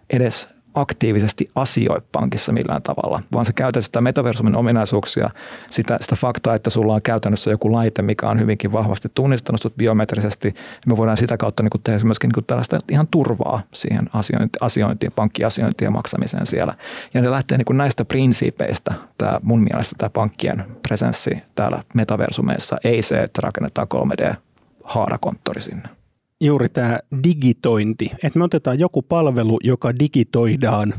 [0.09, 5.29] edes aktiivisesti asioi pankissa millään tavalla, vaan sä käytät sitä metaversumin ominaisuuksia,
[5.69, 10.49] sitä, sitä faktaa, että sulla on käytännössä joku laite, mikä on hyvinkin vahvasti tunnistanut biometrisesti,
[10.49, 10.57] niin
[10.87, 14.59] me voidaan sitä kautta niin kuin tehdä myöskin niin kuin tällaista ihan turvaa siihen asiointi,
[14.61, 16.73] asiointiin, pankkiasiointiin ja maksamiseen siellä.
[17.13, 22.77] Ja ne lähtee niin kuin näistä prinsiipeistä, tämä mun mielestä tämä pankkien presenssi täällä metaversumeissa,
[22.83, 26.02] ei se, että rakennetaan 3D-haarakonttori sinne
[26.45, 30.93] juuri tämä digitointi, että me otetaan joku palvelu, joka digitoidaan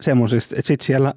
[0.00, 1.14] semmoisista, että sitten siellä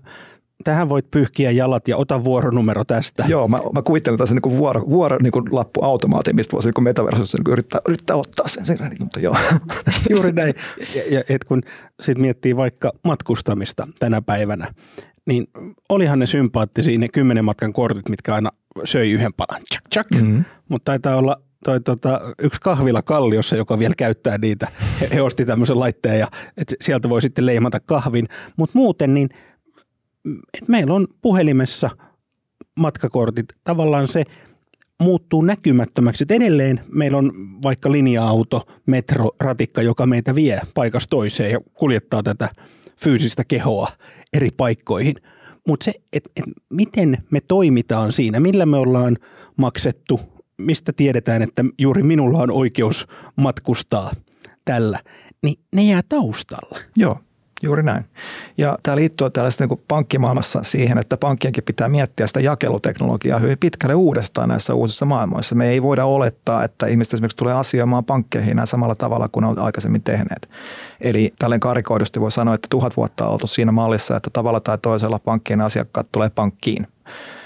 [0.63, 3.25] tähän voit pyyhkiä jalat ja ota vuoronumero tästä.
[3.27, 6.83] Joo, mä, mä kuvittelen tässä niin vuoro, vuoro niin kuin lappu automaatin, mistä voisi niin
[6.83, 8.65] metaversussa niin yrittää, yrittää ottaa sen.
[8.65, 9.35] sen mutta joo.
[10.09, 10.53] Juuri näin.
[10.95, 11.61] Ja, ja et kun
[12.01, 14.73] sitten miettii vaikka matkustamista tänä päivänä,
[15.25, 15.47] niin
[15.89, 18.49] olihan ne sympaattisia ne kymmenen matkan kortit, mitkä aina
[18.83, 20.07] söi yhden palan, tsak, tsak.
[20.11, 20.45] Mm-hmm.
[20.69, 24.67] mutta taitaa olla toi, tota, yksi kahvila Kalliossa, joka vielä käyttää niitä.
[25.13, 28.27] He, osti tämmöisen laitteen ja et sieltä voi sitten leimata kahvin.
[28.57, 29.29] Mutta muuten niin,
[30.53, 31.89] et meillä on puhelimessa
[32.79, 33.45] matkakortit.
[33.63, 34.23] Tavallaan se
[35.03, 36.23] muuttuu näkymättömäksi.
[36.23, 37.31] Et edelleen meillä on
[37.63, 42.49] vaikka linja-auto, metro, ratikka, joka meitä vie paikasta toiseen ja kuljettaa tätä
[42.97, 43.87] fyysistä kehoa
[44.33, 45.15] eri paikkoihin.
[45.67, 49.17] Mutta se, että et miten me toimitaan siinä, millä me ollaan
[49.57, 50.19] maksettu
[50.59, 54.11] mistä tiedetään, että juuri minulla on oikeus matkustaa
[54.65, 54.99] tällä,
[55.43, 56.79] niin ne jää taustalla.
[56.95, 57.19] Joo,
[57.63, 58.05] Juuri näin.
[58.57, 63.95] Ja tämä liittyy tällaista niin pankkimaailmassa siihen, että pankkienkin pitää miettiä sitä jakeluteknologiaa hyvin pitkälle
[63.95, 65.55] uudestaan näissä uusissa maailmoissa.
[65.55, 69.59] Me ei voida olettaa, että ihmiset esimerkiksi tulee asioimaan pankkeihin näin samalla tavalla kuin on
[69.59, 70.49] aikaisemmin tehneet.
[71.01, 74.77] Eli tälleen karikoidusti voi sanoa, että tuhat vuotta on oltu siinä mallissa, että tavalla tai
[74.81, 76.87] toisella pankkien asiakkaat tulee pankkiin–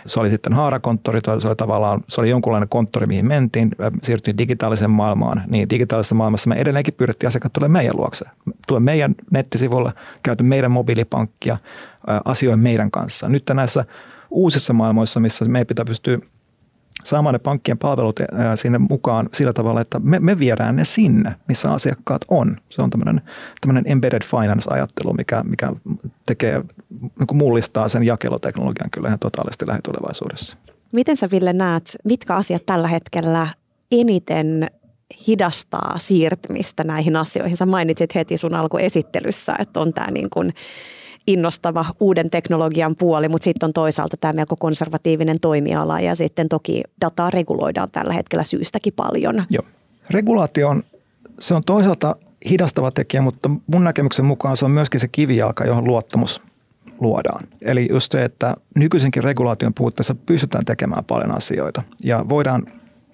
[0.05, 3.71] se oli sitten haarakonttori, se oli tavallaan se oli jonkunlainen konttori, mihin mentiin,
[4.03, 5.43] siirryttiin digitaaliseen maailmaan.
[5.47, 8.25] Niin digitaalisessa maailmassa me edelleenkin pyydettiin asiakkaat tulee meidän luokse.
[8.67, 11.57] Tule meidän nettisivulla, käyty meidän mobiilipankkia,
[12.25, 13.29] asioin meidän kanssa.
[13.29, 13.85] Nyt näissä
[14.29, 16.17] uusissa maailmoissa, missä meidän pitää pystyä
[17.03, 18.19] saamaan ne pankkien palvelut
[18.55, 22.57] sinne mukaan sillä tavalla, että me, me viedään ne sinne, missä asiakkaat on.
[22.69, 23.21] Se on tämmöinen,
[23.61, 25.71] tämmöinen embedded finance-ajattelu, mikä, mikä
[26.25, 30.57] tekee, niin mullistaa sen jakeluteknologian kyllä ihan totaalisesti lähitulevaisuudessa.
[30.91, 33.47] Miten sä Ville näet, mitkä asiat tällä hetkellä
[33.91, 34.67] eniten
[35.27, 37.57] hidastaa siirtymistä näihin asioihin?
[37.57, 40.53] Sä mainitsit heti sun alkuesittelyssä, että on tämä niin kuin
[41.27, 46.83] innostava uuden teknologian puoli, mutta sitten on toisaalta tämä melko konservatiivinen toimiala ja sitten toki
[47.01, 49.45] dataa reguloidaan tällä hetkellä syystäkin paljon.
[49.49, 49.63] Joo.
[50.09, 50.83] Regulaatio on,
[51.39, 52.15] se on toisaalta
[52.49, 56.41] hidastava tekijä, mutta mun näkemyksen mukaan se on myöskin se kivijalka, johon luottamus
[56.99, 57.47] luodaan.
[57.61, 62.67] Eli just se, että nykyisenkin regulaation puutteessa pystytään tekemään paljon asioita ja voidaan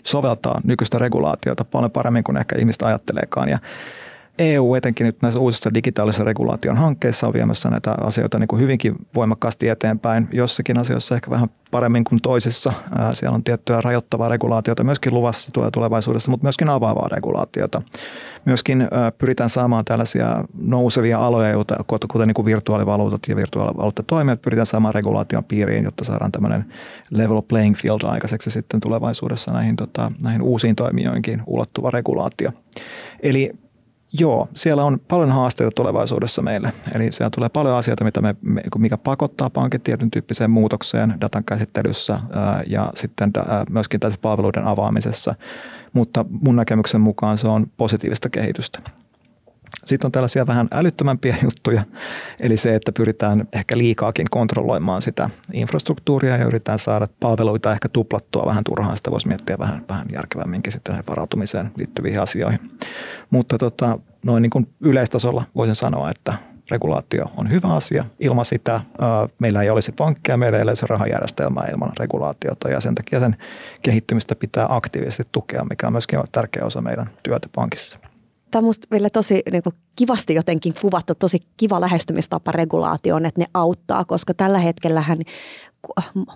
[0.04, 3.50] soveltaa nykyistä regulaatiota paljon paremmin kuin ehkä ihmiset ajatteleekaan.
[3.50, 3.60] Ja
[4.39, 8.95] EU etenkin nyt näissä uusissa digitaalisen regulaation hankkeissa on viemässä näitä asioita niin kuin hyvinkin
[9.15, 10.28] voimakkaasti eteenpäin.
[10.32, 12.73] Jossakin asioissa ehkä vähän paremmin kuin toisissa.
[13.13, 17.82] Siellä on tiettyä rajoittavaa regulaatiota myöskin luvassa tulevaisuudessa, mutta myöskin avaavaa regulaatiota.
[18.45, 21.65] Myöskin pyritään saamaan tällaisia nousevia aloja,
[22.12, 26.65] kuten niin kuin virtuaalivaluutat ja virtuaalivaluuttatoimijat, pyritään saamaan regulaation piiriin, jotta saadaan tämmöinen
[27.10, 32.52] level playing field aikaiseksi sitten tulevaisuudessa näihin, tota, näihin uusiin toimijoinkin ulottuva regulaatio.
[33.23, 33.54] Eli
[34.13, 36.74] Joo, siellä on paljon haasteita tulevaisuudessa meille.
[36.95, 38.36] Eli siellä tulee paljon asioita, mitä me,
[38.78, 42.19] mikä pakottaa pankit tietyn tyyppiseen muutokseen datan käsittelyssä
[42.67, 43.32] ja sitten
[43.69, 45.36] myöskin tässä palveluiden avaamisessa.
[45.93, 48.80] Mutta mun näkemyksen mukaan se on positiivista kehitystä.
[49.89, 51.84] Sitten on tällaisia vähän älyttömämpiä juttuja,
[52.39, 58.45] eli se, että pyritään ehkä liikaakin kontrolloimaan sitä infrastruktuuria ja yritetään saada palveluita ehkä tuplattua
[58.45, 58.97] vähän turhaan.
[58.97, 62.60] Sitä voisi miettiä vähän, vähän järkevämminkin sitten varautumiseen liittyviin asioihin.
[63.30, 66.34] Mutta tota, noin niin kuin yleistasolla voisin sanoa, että
[66.71, 68.06] regulaatio on hyvä asia.
[68.19, 68.82] Ilman sitä
[69.39, 73.36] meillä ei olisi pankkeja, meillä ei olisi rahajärjestelmää ilman regulaatiota ja sen takia sen
[73.82, 78.09] kehittymistä pitää aktiivisesti tukea, mikä on myöskin tärkeä osa meidän työtä pankissa.
[78.52, 83.42] Tämä on minusta vielä tosi niin kuin kivasti jotenkin kuvattu, tosi kiva lähestymistapa regulaatioon, että
[83.42, 85.18] ne auttaa, koska tällä hetkellähän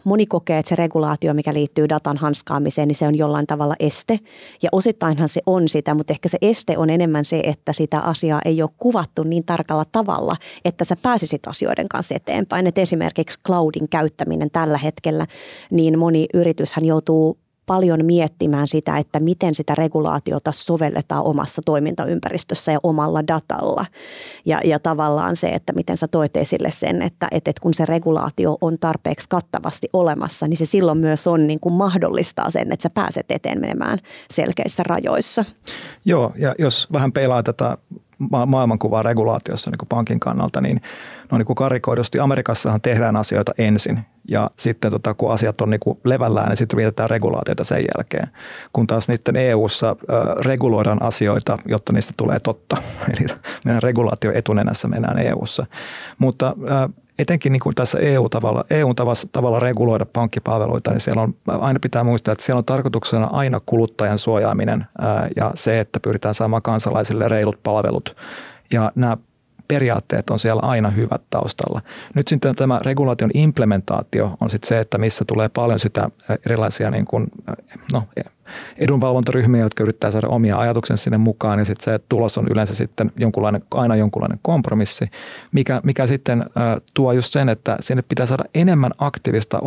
[0.03, 4.19] moni kokee, että se regulaatio, mikä liittyy datan hanskaamiseen, niin se on jollain tavalla este.
[4.61, 8.41] Ja osittainhan se on sitä, mutta ehkä se este on enemmän se, että sitä asiaa
[8.45, 12.67] ei ole kuvattu niin tarkalla tavalla, että sä pääsisit asioiden kanssa eteenpäin.
[12.67, 15.27] Et esimerkiksi cloudin käyttäminen tällä hetkellä,
[15.71, 22.79] niin moni yrityshän joutuu paljon miettimään sitä, että miten sitä regulaatiota sovelletaan omassa toimintaympäristössä ja
[22.83, 23.85] omalla datalla.
[24.45, 28.57] Ja, ja tavallaan se, että miten sä toit esille sen, että, että kun se regulaatio
[28.61, 32.89] on tarpeeksi kattavasti olemassa, niin se silloin myös on niin kuin mahdollistaa sen, että sä
[32.89, 33.99] pääset eteen menemään
[34.31, 35.45] selkeissä rajoissa.
[36.05, 37.77] Joo, ja jos vähän peilaa tätä
[38.45, 40.81] maailmankuvaa regulaatiossa niin kuin pankin kannalta, niin
[41.31, 45.79] no niin kuin karikoidusti Amerikassahan tehdään asioita ensin ja sitten tota, kun asiat on niin
[46.03, 48.27] levällään, niin sitten vietetään regulaatioita sen jälkeen.
[48.73, 52.77] Kun taas niiden EU-ssa äh, reguloidaan asioita, jotta niistä tulee totta.
[53.19, 53.27] Eli
[53.65, 55.65] meidän regulaatio etunenässä mennään EU-ssa.
[56.19, 61.79] Mutta äh, etenkin niin kuin tässä EU-tavalla, EU-tavalla tavalla reguloida pankkipalveluita, niin siellä on, aina
[61.79, 66.61] pitää muistaa, että siellä on tarkoituksena aina kuluttajan suojaaminen ää, ja se, että pyritään saamaan
[66.61, 68.15] kansalaisille reilut palvelut.
[68.71, 69.17] Ja nämä
[69.67, 71.81] periaatteet on siellä aina hyvät taustalla.
[72.15, 76.09] Nyt sitten tämä regulaation implementaatio on sitten se, että missä tulee paljon sitä
[76.45, 77.27] erilaisia niin kuin,
[77.93, 78.03] no,
[78.77, 83.11] edunvalvontaryhmiä, jotka yrittää saada omia ajatuksensa sinne mukaan, ja sitten se tulos on yleensä sitten
[83.15, 85.11] jonkunlainen, aina jonkunlainen kompromissi,
[85.51, 89.59] mikä, mikä sitten äh, tuo just sen, että sinne pitää saada enemmän aktiivista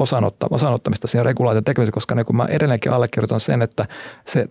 [0.51, 3.87] osanottamista siihen regulaation tekemiseen, koska niin kun mä edelleenkin allekirjoitan sen, että
[4.27, 4.49] se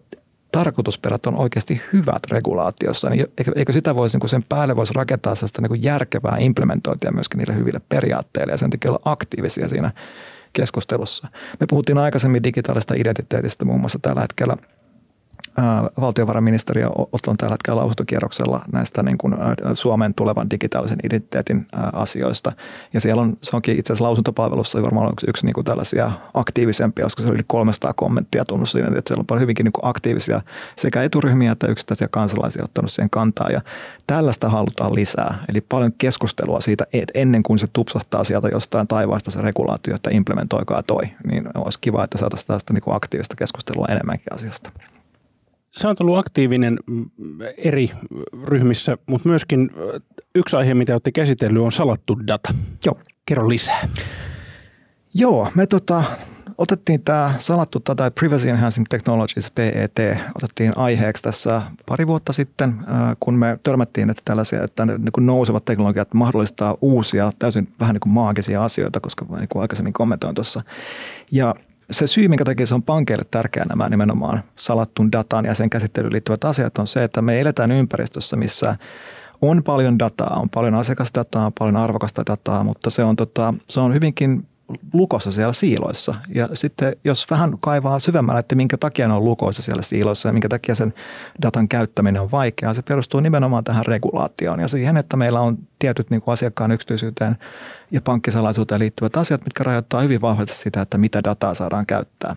[0.55, 5.61] tarkoitusperät on oikeasti hyvät regulaatiossa, niin eikö sitä voisi niin sen päälle voisi rakentaa sellaista
[5.61, 9.91] niin järkevää implementointia myöskin niille hyville periaatteille ja sen takia olla aktiivisia siinä
[10.53, 11.27] keskustelussa.
[11.59, 14.57] Me puhuttiin aikaisemmin digitaalista identiteetistä muun muassa tällä hetkellä–
[16.01, 16.89] valtiovarainministeriö
[17.27, 19.35] on tällä hetkellä lausuntokierroksella näistä niin kuin
[19.73, 22.51] Suomen tulevan digitaalisen identiteetin asioista.
[22.93, 27.05] Ja siellä on, se onkin itse asiassa lausuntopalvelussa varmaan yksi, yksi niin kuin tällaisia aktiivisempia,
[27.05, 29.85] koska se oli yli 300 kommenttia tunnus siinä, että siellä on paljon hyvinkin niin kuin
[29.85, 30.41] aktiivisia
[30.77, 33.49] sekä eturyhmiä että yksittäisiä kansalaisia ottanut siihen kantaa.
[33.49, 33.61] Ja
[34.07, 39.31] tällaista halutaan lisää, eli paljon keskustelua siitä, että ennen kuin se tupsahtaa sieltä jostain taivaasta
[39.31, 43.87] se regulaatio, että implementoikaa toi, niin olisi kiva, että saataisiin tästä niin kuin aktiivista keskustelua
[43.89, 44.71] enemmänkin asiasta
[45.77, 47.09] sä oot ollut aktiivinen mm,
[47.57, 47.91] eri
[48.43, 49.71] ryhmissä, mutta myöskin
[50.35, 52.53] yksi aihe, mitä olette käsitellyt, on salattu data.
[52.85, 52.97] Joo.
[53.25, 53.87] Kerro lisää.
[55.13, 56.03] Joo, me tota,
[56.57, 59.99] otettiin tämä salattu data Privacy Enhancing Technologies, PET,
[60.35, 62.75] otettiin aiheeksi tässä pari vuotta sitten,
[63.19, 68.01] kun me törmättiin, että tällaisia että niin kuin nousevat teknologiat mahdollistaa uusia, täysin vähän niin
[68.01, 70.61] kuin maagisia asioita, koska niin kuin aikaisemmin kommentoin tuossa.
[71.31, 71.55] Ja
[71.91, 76.13] se syy, minkä takia se on pankeille tärkeää nämä nimenomaan salattun datan ja sen käsittelyyn
[76.13, 78.75] liittyvät asiat on se, että me eletään ympäristössä, missä
[79.41, 83.79] on paljon dataa, on paljon asiakasdataa, on paljon arvokasta dataa, mutta se on, tota, se
[83.79, 84.47] on hyvinkin
[84.93, 86.15] lukossa siellä siiloissa.
[86.35, 90.33] Ja sitten jos vähän kaivaa syvemmällä, että minkä takia ne on lukoissa siellä siiloissa ja
[90.33, 90.93] minkä takia sen
[91.41, 96.09] datan käyttäminen on vaikeaa, se perustuu nimenomaan tähän regulaatioon ja siihen, että meillä on tietyt
[96.09, 97.37] niin kuin asiakkaan yksityisyyteen
[97.91, 102.35] ja pankkisalaisuuteen liittyvät asiat, mitkä rajoittaa hyvin vahvasti sitä, että mitä dataa saadaan käyttää.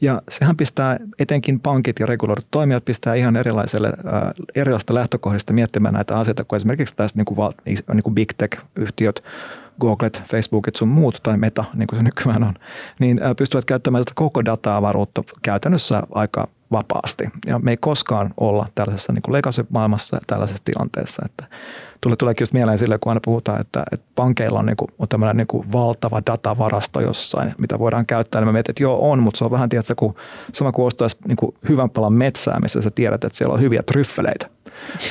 [0.00, 5.94] Ja sehän pistää etenkin pankit ja reguloidut toimijat pistää ihan erilaiselle, äh, erilaisista lähtökohdista miettimään
[5.94, 9.22] näitä asioita kuin esimerkiksi tästä niin kuin, niin kuin big tech-yhtiöt,
[9.80, 12.54] Googlet, Facebookit sun muut tai Meta, niin kuin se nykyään on,
[12.98, 17.24] niin pystyvät käyttämään tätä koko data-avaruutta käytännössä aika vapaasti.
[17.46, 21.44] Ja me ei koskaan olla tällaisessa niin legacy-maailmassa tällaisessa tilanteessa, että
[22.00, 25.08] tulee, tuleekin just mieleen sille, kun aina puhutaan, että, että pankeilla on, niin kuin, on
[25.08, 28.40] tämmöinen niin kuin valtava datavarasto jossain, mitä voidaan käyttää.
[28.40, 30.14] Niin mä mietin, että joo on, mutta se on vähän, tiedätkö, kun
[30.52, 33.82] sama kuin ostaisi niin kuin hyvän palan metsää, missä sä tiedät, että siellä on hyviä
[33.82, 34.46] tryffeleitä.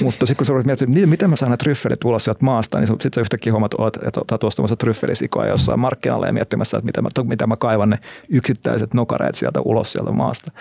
[0.04, 2.80] Mutta sitten kun sä voit miettiä, että miten mä saan ne tryffelit ulos sieltä maasta,
[2.80, 3.74] niin sitten sä yhtäkkiä huomaat,
[4.08, 8.00] että otat tuostumassa tryffelisikoja jossain markkinalle ja miettimässä, että miten mä, miten mä kaivan ne
[8.30, 10.52] yksittäiset nokareet sieltä ulos sieltä maasta.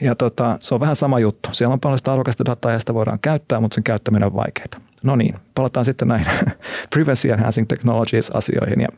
[0.00, 1.48] Ja tota, se on vähän sama juttu.
[1.52, 4.88] Siellä on paljon sitä arvokasta dataa ja sitä voidaan käyttää, mutta sen käyttäminen on vaikeaa.
[5.02, 6.26] No niin, palataan sitten näihin
[6.94, 8.80] privacy enhancing technologies asioihin.
[8.80, 8.88] Ja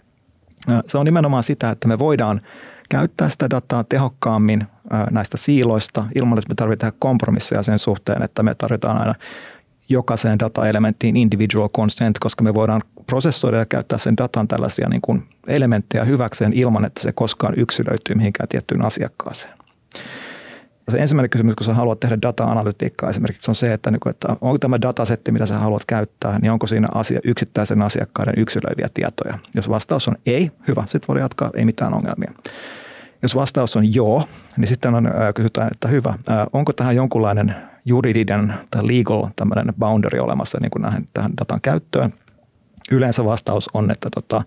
[0.86, 2.40] se on nimenomaan sitä, että me voidaan
[2.90, 4.66] käyttää sitä dataa tehokkaammin
[5.10, 9.14] näistä siiloista ilman, että me tarvitaan kompromisseja sen suhteen, että me tarvitaan aina
[9.88, 15.28] jokaiseen dataelementtiin individual consent, koska me voidaan prosessoida ja käyttää sen datan tällaisia niin kuin
[15.46, 19.52] elementtejä hyväkseen ilman, että se koskaan yksilöityy mihinkään tiettyyn asiakkaaseen.
[20.90, 24.58] Se ensimmäinen kysymys, kun sä haluat tehdä data-analytiikkaa esimerkiksi, on se, että, niin että onko
[24.58, 29.38] tämä datasetti, mitä sä haluat käyttää, niin onko siinä asia, yksittäisen asiakkaiden yksilöiviä tietoja.
[29.54, 32.32] Jos vastaus on ei, hyvä, sitten voi jatkaa, ei mitään ongelmia.
[33.22, 34.24] Jos vastaus on joo,
[34.56, 36.14] niin sitten on, kysytään, että hyvä,
[36.52, 37.54] onko tähän jonkunlainen
[37.84, 42.14] juridinen tai legal tämmöinen boundary olemassa niin kuin näihin, tähän datan käyttöön.
[42.90, 44.42] Yleensä vastaus on, että tota,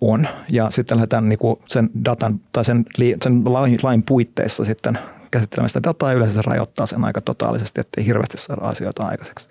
[0.00, 0.28] on.
[0.50, 2.84] Ja sitten lähdetään niin kuin sen datan tai sen,
[3.22, 4.98] sen lain, lain puitteissa sitten
[5.30, 9.48] käsittelemään sitä dataa ja yleensä se rajoittaa sen aika totaalisesti, ettei hirveästi saada asioita aikaiseksi.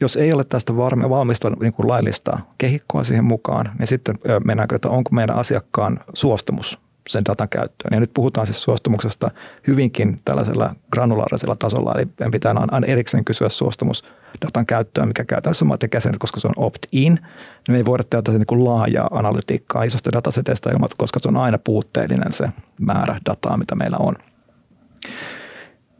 [0.00, 4.88] Jos ei ole tästä valmistua niin kuin laillista kehikkoa siihen mukaan, niin sitten mennäänkö, että
[4.88, 7.94] onko meidän asiakkaan suostumus sen datan käyttöön.
[7.94, 9.30] Ja nyt puhutaan siis suostumuksesta
[9.66, 14.04] hyvinkin tällaisella granulaarisella tasolla, eli meidän pitää aina erikseen kysyä suostumus
[14.46, 17.22] datan käyttöön, mikä käytännössä tekee sen, koska se on opt-in, niin
[17.68, 21.58] me ei voida tehdä niin kuin laajaa analytiikkaa isosta dataseteistä ilman, koska se on aina
[21.58, 22.48] puutteellinen se
[22.80, 24.14] määrä dataa, mitä meillä on.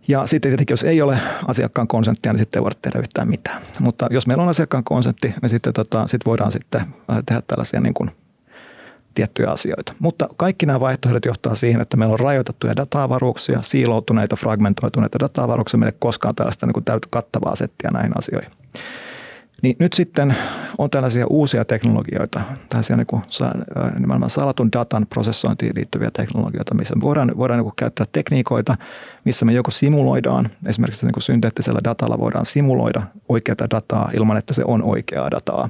[0.09, 3.63] Ja sitten tietenkin, jos ei ole asiakkaan konsenttia, niin sitten ei voida tehdä yhtään mitään.
[3.81, 6.83] Mutta jos meillä on asiakkaan konsentti, niin sitten tota, sit voidaan sitten
[7.27, 8.11] tehdä tällaisia niin kuin
[9.15, 9.93] tiettyjä asioita.
[9.99, 15.79] Mutta kaikki nämä vaihtoehdot johtaa siihen, että meillä on rajoitettuja data-avaruuksia, siiloutuneita, fragmentoituneita data-avaruuksia.
[15.79, 18.51] Meillä ei koskaan tällaista niin kuin kattavaa settiä näihin asioihin.
[19.63, 20.37] Niin nyt sitten
[20.79, 23.23] on tällaisia uusia teknologioita, tällaisia niin kuin,
[23.99, 28.77] nimenomaan salatun datan prosessointiin liittyviä teknologioita, missä voidaan, voidaan niin käyttää tekniikoita,
[29.25, 34.63] missä me joko simuloidaan, esimerkiksi niin synteettisellä datalla voidaan simuloida oikeaa dataa ilman, että se
[34.65, 35.69] on oikeaa dataa.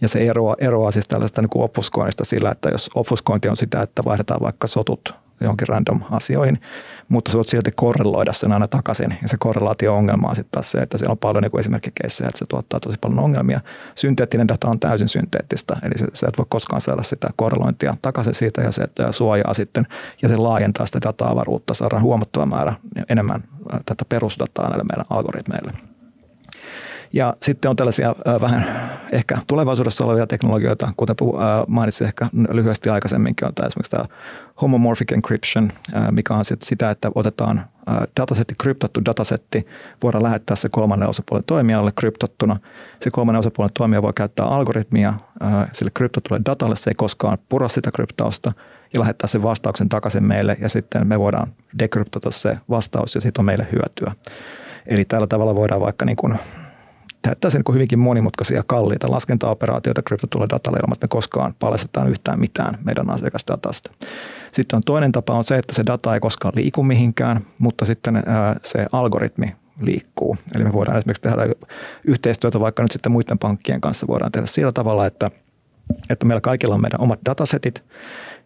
[0.00, 1.70] Ja se eroaa, eroaa siis tällaista niin kuin
[2.22, 6.60] sillä, että jos obfuskointi on sitä, että vaihdetaan vaikka sotut johonkin random asioihin,
[7.08, 9.18] mutta sä voit silti korreloida sen aina takaisin.
[9.22, 12.44] Ja se korrelaatio-ongelma on sitten taas se, että siellä on paljon niin esimerkkikeissejä, että se
[12.48, 13.60] tuottaa tosi paljon ongelmia.
[13.94, 18.62] Synteettinen data on täysin synteettistä, eli sä et voi koskaan saada sitä korrelointia takaisin siitä
[18.62, 19.86] ja se suojaa sitten
[20.22, 22.74] ja se laajentaa sitä data-avaruutta, saadaan huomattava määrä
[23.08, 23.44] enemmän
[23.86, 25.91] tätä perusdataa näille meidän algoritmeille.
[27.12, 31.16] Ja sitten on tällaisia vähän ehkä tulevaisuudessa olevia teknologioita, kuten
[31.66, 34.04] mainitsin ehkä lyhyesti aikaisemminkin, on tämä esimerkiksi tämä
[34.60, 35.72] homomorphic encryption,
[36.10, 37.64] mikä on sit sitä, että otetaan
[38.20, 39.66] datasetti, kryptattu datasetti,
[40.02, 42.56] voidaan lähettää se kolmannen osapuolen toimijalle kryptottuna.
[43.00, 45.14] Se kolmannen osapuolen toimija voi käyttää algoritmia
[45.72, 48.52] sille kryptatulle datalle, se ei koskaan pura sitä kryptausta
[48.94, 53.40] ja lähettää sen vastauksen takaisin meille ja sitten me voidaan dekryptata se vastaus ja siitä
[53.40, 54.12] on meille hyötyä.
[54.86, 56.38] Eli tällä tavalla voidaan vaikka niin kuin
[57.22, 62.78] tällaisia niin hyvinkin monimutkaisia, kalliita laskentaoperaatioita kryptotulla datalla ilman, että me koskaan paljastetaan yhtään mitään
[62.84, 63.90] meidän asiakasdatasta.
[64.52, 68.22] Sitten on toinen tapa on se, että se data ei koskaan liiku mihinkään, mutta sitten
[68.62, 70.36] se algoritmi liikkuu.
[70.54, 71.42] Eli me voidaan esimerkiksi tehdä
[72.04, 75.30] yhteistyötä vaikka nyt sitten muiden pankkien kanssa voidaan tehdä sillä tavalla, että,
[76.10, 77.84] että meillä kaikilla on meidän omat datasetit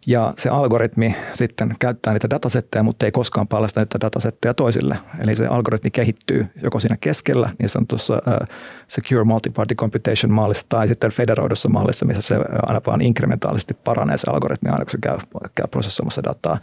[0.06, 4.98] ja se algoritmi sitten käyttää niitä datasetteja, mutta ei koskaan paljasta niitä datasetteja toisille.
[5.20, 8.48] Eli se algoritmi kehittyy joko siinä keskellä, niin sanotussa uh,
[8.88, 14.30] Secure Multiparty Computation mallissa tai sitten federoidussa mallissa, missä se aina vaan inkrementaalisesti paranee se
[14.30, 15.18] algoritmi aina, kun se käy,
[15.54, 16.58] käy prosessoimassa dataa.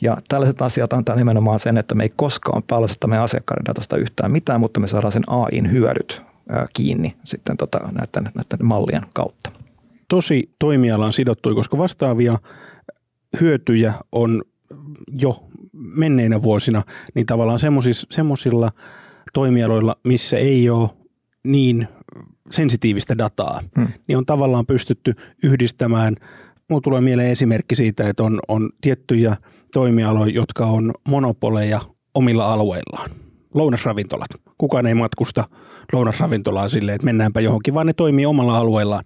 [0.00, 4.32] Ja tällaiset asiat antaa nimenomaan sen, että me ei koskaan paljasta meidän asiakkaiden datasta yhtään
[4.32, 6.22] mitään, mutta me saadaan sen AIin hyödyt
[6.72, 9.50] kiinni sitten tota, näiden, näiden mallien kautta.
[10.08, 12.38] Tosi toimialaan sidottui, koska vastaavia
[13.40, 14.42] hyötyjä on
[15.20, 15.38] jo
[15.72, 16.82] menneinä vuosina,
[17.14, 17.60] niin tavallaan
[18.10, 18.70] semmoisilla
[19.32, 20.90] toimialoilla, missä ei ole
[21.46, 21.88] niin
[22.50, 23.88] sensitiivistä dataa, hmm.
[24.08, 26.14] niin on tavallaan pystytty yhdistämään.
[26.70, 29.36] Mulla tulee mieleen esimerkki siitä, että on, on tiettyjä
[29.72, 31.80] toimialoja, jotka on monopoleja
[32.14, 33.10] omilla alueillaan.
[33.54, 34.28] Lounasravintolat.
[34.58, 35.44] Kukaan ei matkusta
[35.92, 39.04] lounasravintolaan silleen, että mennäänpä johonkin, vaan ne toimii omalla alueellaan.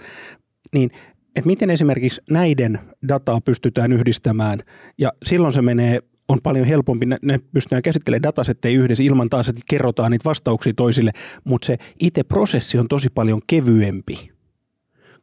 [0.75, 0.91] Niin
[1.37, 4.59] että miten esimerkiksi näiden dataa pystytään yhdistämään
[4.99, 9.49] ja silloin se menee on paljon helpompi, ne, ne pystytään käsittelemään datasetteja yhdessä ilman taas,
[9.49, 11.11] että kerrotaan niitä vastauksia toisille,
[11.45, 14.40] mutta se itse prosessi on tosi paljon kevyempi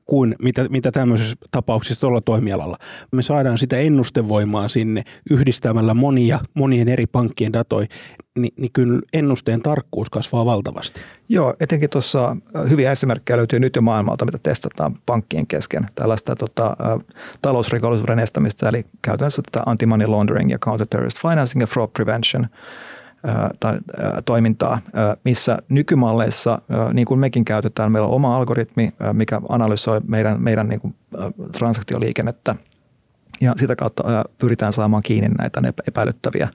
[0.08, 2.78] kuin mitä, mitä tämmöisessä tapauksessa tuolla toimialalla.
[3.12, 7.88] Me saadaan sitä ennustevoimaa sinne yhdistämällä monia, monien eri pankkien datoja,
[8.40, 11.02] niin, niin kyllä ennusteen tarkkuus kasvaa valtavasti.
[11.30, 12.38] Joo, etenkin tuossa
[12.70, 15.86] hyviä esimerkkejä löytyy nyt jo maailmalta, mitä testataan pankkien kesken.
[15.96, 16.78] Tällaista tota,
[17.42, 22.48] talousrikollisuuden estämistä, eli käytännössä tätä anti-money laundering ja counter-terrorist financing ja fraud prevention–
[23.60, 23.80] tai
[24.26, 24.80] toimintaa,
[25.24, 26.62] missä nykymalleissa,
[26.94, 30.96] niin kuin mekin käytetään, meillä on oma algoritmi, mikä analysoi meidän, meidän niin kuin
[31.52, 32.56] transaktioliikennettä
[33.42, 36.50] ja sitä kautta pyritään saamaan kiinni näitä epäilyttäviä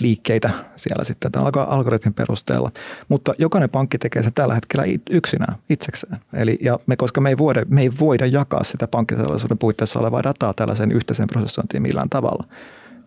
[0.00, 2.70] liikkeitä siellä sitten tämän algoritmin perusteella.
[3.08, 6.16] Mutta jokainen pankki tekee se tällä hetkellä yksinään, itsekseen.
[6.32, 10.22] Eli, ja me, koska me ei, voida, me ei voida jakaa sitä pankkisalaisuuden puitteissa olevaa
[10.22, 12.44] dataa tällaisen yhteisen prosessointiin millään tavalla–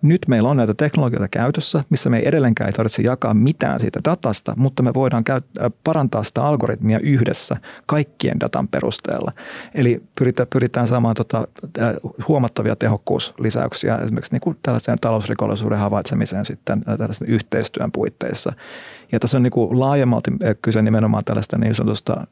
[0.04, 4.00] nyt meillä on näitä teknologioita käytössä, missä me ei edelleenkään ei tarvitse jakaa mitään siitä
[4.04, 9.32] datasta, mutta me voidaan käyttää, parantaa sitä algoritmia yhdessä kaikkien datan perusteella.
[9.74, 11.48] Eli pyritään, pyritään saamaan tota,
[12.28, 18.54] huomattavia tehokkuuslisäyksiä esimerkiksi niin kuin tällaisen talousrikollisuuden havaitsemiseen sitten tällaisen yhteistyön puitteissa.
[19.12, 22.28] Ja tässä on niin kuin laajemmalti kyse nimenomaan tällaista niin sanotusta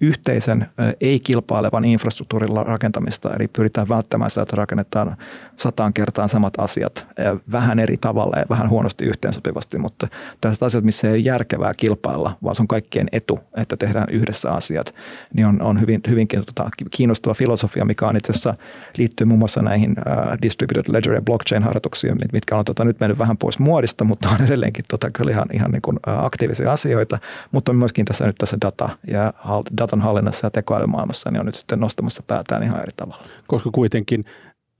[0.00, 0.66] yhteisen
[1.00, 5.16] ei-kilpailevan infrastruktuurin rakentamista, eli pyritään välttämään sitä, että rakennetaan
[5.56, 7.06] sataan kertaan samat asiat
[7.52, 10.08] vähän eri tavalla ja vähän huonosti yhteensopivasti, mutta
[10.40, 14.52] tällaiset asiat, missä ei ole järkevää kilpailla, vaan se on kaikkien etu, että tehdään yhdessä
[14.52, 14.94] asiat,
[15.34, 18.54] niin on, on hyvin, hyvinkin tota, kiinnostava filosofia, mikä on itse asiassa
[18.96, 23.38] liittyy muun muassa näihin uh, distributed ledger ja blockchain-harjoituksiin, mitkä on tota, nyt mennyt vähän
[23.38, 27.18] pois muodista, mutta on edelleenkin tota, kyllä ihan, ihan niin kuin, aktiivisia asioita,
[27.52, 29.32] mutta on myöskin tässä nyt tässä data ja
[29.78, 33.24] data datan hallinnassa ja tekoälymaailmassa, niin on nyt sitten nostamassa päätään ihan eri tavalla.
[33.46, 34.24] Koska kuitenkin,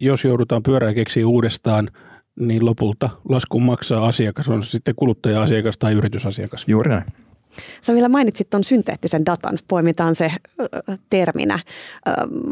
[0.01, 1.89] jos joudutaan pyörää keksiä uudestaan,
[2.41, 6.65] niin lopulta laskun maksaa asiakas, on se sitten kuluttaja-asiakas tai yritysasiakas.
[6.69, 7.05] Juuri näin.
[7.81, 10.33] Sä vielä mainitsit tuon synteettisen datan, poimitaan se
[11.11, 11.59] terminä.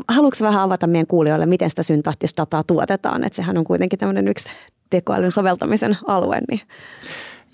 [0.08, 3.24] Haluatko vähän avata meidän kuulijoille, miten sitä synteettistä dataa tuotetaan?
[3.24, 4.48] Että sehän on kuitenkin tämmöinen yksi
[4.90, 6.38] tekoälyn soveltamisen alue.
[6.48, 6.60] Niin.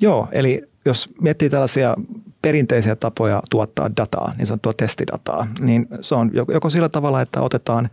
[0.01, 1.97] Joo, eli jos miettii tällaisia
[2.43, 7.91] perinteisiä tapoja tuottaa dataa, niin sanottua testidataa, niin se on joko sillä tavalla, että otetaan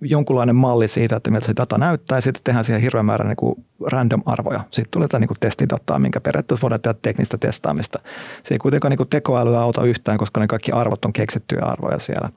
[0.00, 3.36] jonkunlainen malli siitä, että miltä se data näyttää, ja sitten tehdään siihen hirveän määrä niin
[3.36, 4.60] kuin random-arvoja.
[4.70, 7.98] Sitten tulee jotain niin kuin testidataa, minkä periaatteessa voidaan tehdä teknistä testaamista.
[8.42, 11.98] Se ei kuitenkaan niin kuin tekoälyä auta yhtään, koska ne kaikki arvot on keksittyjä arvoja
[11.98, 12.28] siellä.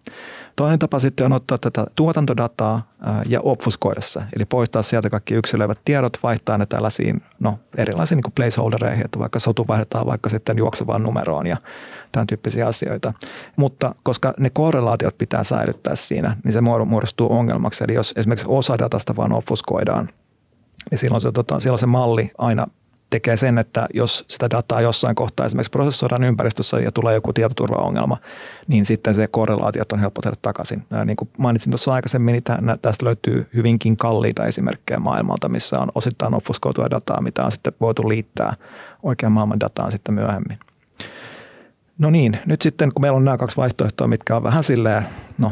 [0.56, 2.92] Toinen tapa sitten on ottaa tätä tuotantodataa
[3.28, 8.34] ja obfuskoida se, eli poistaa sieltä kaikki yksilöivät tiedot, vaihtaa ne tällaisiin no, erilaisiin niin
[8.36, 11.58] placeholdereihin, että vaikka sotu vaihdetaan vaikka sitten juoksevaan numeroon ja
[12.12, 13.14] tämän tyyppisiä asioita.
[13.56, 17.84] Mutta koska ne korrelaatiot pitää säilyttää siinä, niin se muodostuu ongelmaksi.
[17.84, 20.10] Eli jos esimerkiksi osa datasta vaan obfuskoidaan,
[20.92, 22.68] niin silloin se, tota, silloin se malli aina
[23.12, 28.18] tekee sen, että jos sitä dataa jossain kohtaa esimerkiksi prosessoidaan ympäristössä ja tulee joku tietoturvaongelma,
[28.68, 30.86] niin sitten se korrelaatiot on helppo tehdä takaisin.
[31.06, 32.44] Niin kuin mainitsin tuossa aikaisemmin, niin
[32.82, 38.10] tästä löytyy hyvinkin kalliita esimerkkejä maailmalta, missä on osittain obfuskoitua dataa, mitä on sitten voitu
[38.10, 38.54] liittää
[39.04, 40.60] oikean maailman dataan sitten myöhemmin.
[42.02, 45.04] No niin, nyt sitten kun meillä on nämä kaksi vaihtoehtoa, mitkä on vähän silleen,
[45.38, 45.52] no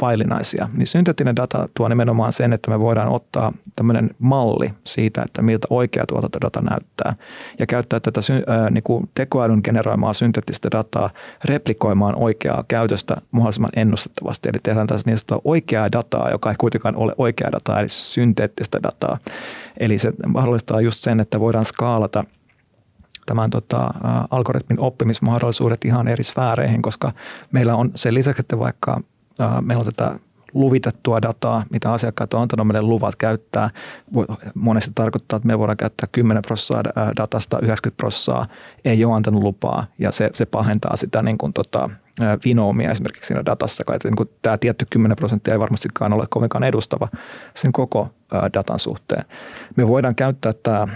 [0.00, 5.42] vaillinaisia, niin synteettinen data tuo nimenomaan sen, että me voidaan ottaa tämmöinen malli siitä, että
[5.42, 7.14] miltä oikea tuotantodata näyttää
[7.58, 11.10] ja käyttää tätä ää, niin kuin tekoälyn generoimaa synteettistä dataa
[11.44, 14.48] replikoimaan oikeaa käytöstä mahdollisimman ennustettavasti.
[14.48, 19.18] Eli tehdään tässä niin oikeaa dataa, joka ei kuitenkaan ole oikeaa dataa, eli synteettistä dataa.
[19.80, 22.24] Eli se mahdollistaa just sen, että voidaan skaalata–
[23.32, 23.90] tämän tota,
[24.30, 27.12] algoritmin oppimismahdollisuudet ihan eri sfääreihin, koska
[27.52, 29.00] meillä on sen lisäksi, että vaikka
[29.60, 30.18] meillä on tätä
[30.54, 33.70] luvitettua dataa, mitä asiakkaat on antanut meille luvat käyttää.
[34.54, 39.86] Monesti tarkoittaa, että me voidaan käyttää 10 prosenttia datasta, 90 prosenttia ei ole antanut lupaa
[39.98, 41.90] ja se, se pahentaa sitä niin kuin tota,
[42.44, 46.64] vinoomia esimerkiksi siinä datassa, että niin kuin tämä tietty 10 prosenttia ei varmastikaan ole kovinkaan
[46.64, 47.08] edustava
[47.54, 48.08] sen koko
[48.54, 49.24] datan suhteen.
[49.76, 50.88] Me voidaan käyttää tämä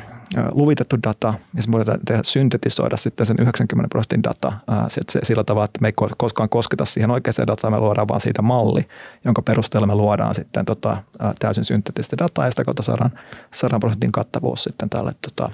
[0.51, 4.53] luvitettu data, ja se voidaan tehdä, syntetisoida sitten sen 90 prosentin data
[4.89, 8.43] se, sillä tavalla, että me ei koskaan kosketa siihen oikeaan dataan, me luodaan vaan siitä
[8.43, 8.89] malli,
[9.25, 10.97] jonka perusteella me luodaan sitten tota,
[11.39, 13.11] täysin synteettistä dataa, ja sitä kautta saadaan
[13.55, 15.51] 100 prosentin kattavuus sitten tälle tota,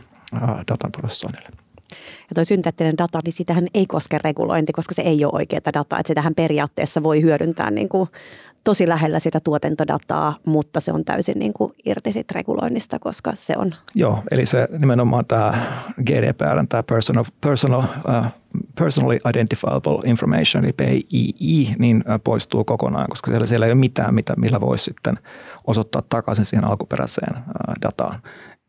[0.71, 1.62] datan prosessoinnille.
[2.21, 5.99] Ja tuo synteettinen data, niin sitähän ei koske regulointi, koska se ei ole oikeaa dataa.
[6.01, 8.09] Että sitähän periaatteessa voi hyödyntää niin kuin
[8.65, 13.55] tosi lähellä sitä tuotantodataa, mutta se on täysin niin kuin irti sit reguloinnista, koska se
[13.57, 13.75] on...
[13.95, 15.67] Joo, eli se nimenomaan tämä
[16.03, 18.27] GDPR, tämä personal, personal, uh,
[18.79, 24.15] personally identifiable information, eli PII, niin uh, poistuu kokonaan, koska siellä, siellä ei ole mitään,
[24.15, 25.19] mitä, millä voisi sitten
[25.67, 28.21] osoittaa takaisin siihen alkuperäiseen uh, dataan.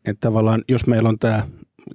[0.04, 1.42] Että tavallaan, jos meillä on tämä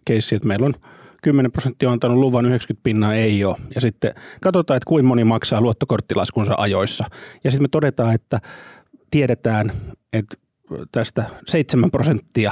[0.06, 0.74] keissi, että meillä on–
[1.24, 3.58] 10 prosenttia on antanut luvan, 90 pinnaa ei ole.
[3.76, 7.06] Ja sitten katsotaan, että kuinka moni maksaa luottokorttilaskunsa ajoissa.
[7.44, 8.40] Ja sitten me todetaan, että
[9.12, 9.72] tiedetään,
[10.14, 10.38] että
[10.92, 12.52] tästä 7 prosenttia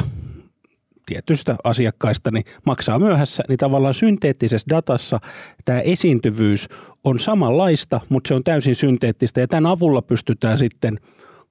[1.06, 5.20] tietystä asiakkaista niin maksaa myöhässä, niin tavallaan synteettisessä datassa
[5.66, 6.70] tämä esiintyvyys
[7.04, 10.98] on samanlaista, mutta se on täysin synteettistä ja tämän avulla pystytään sitten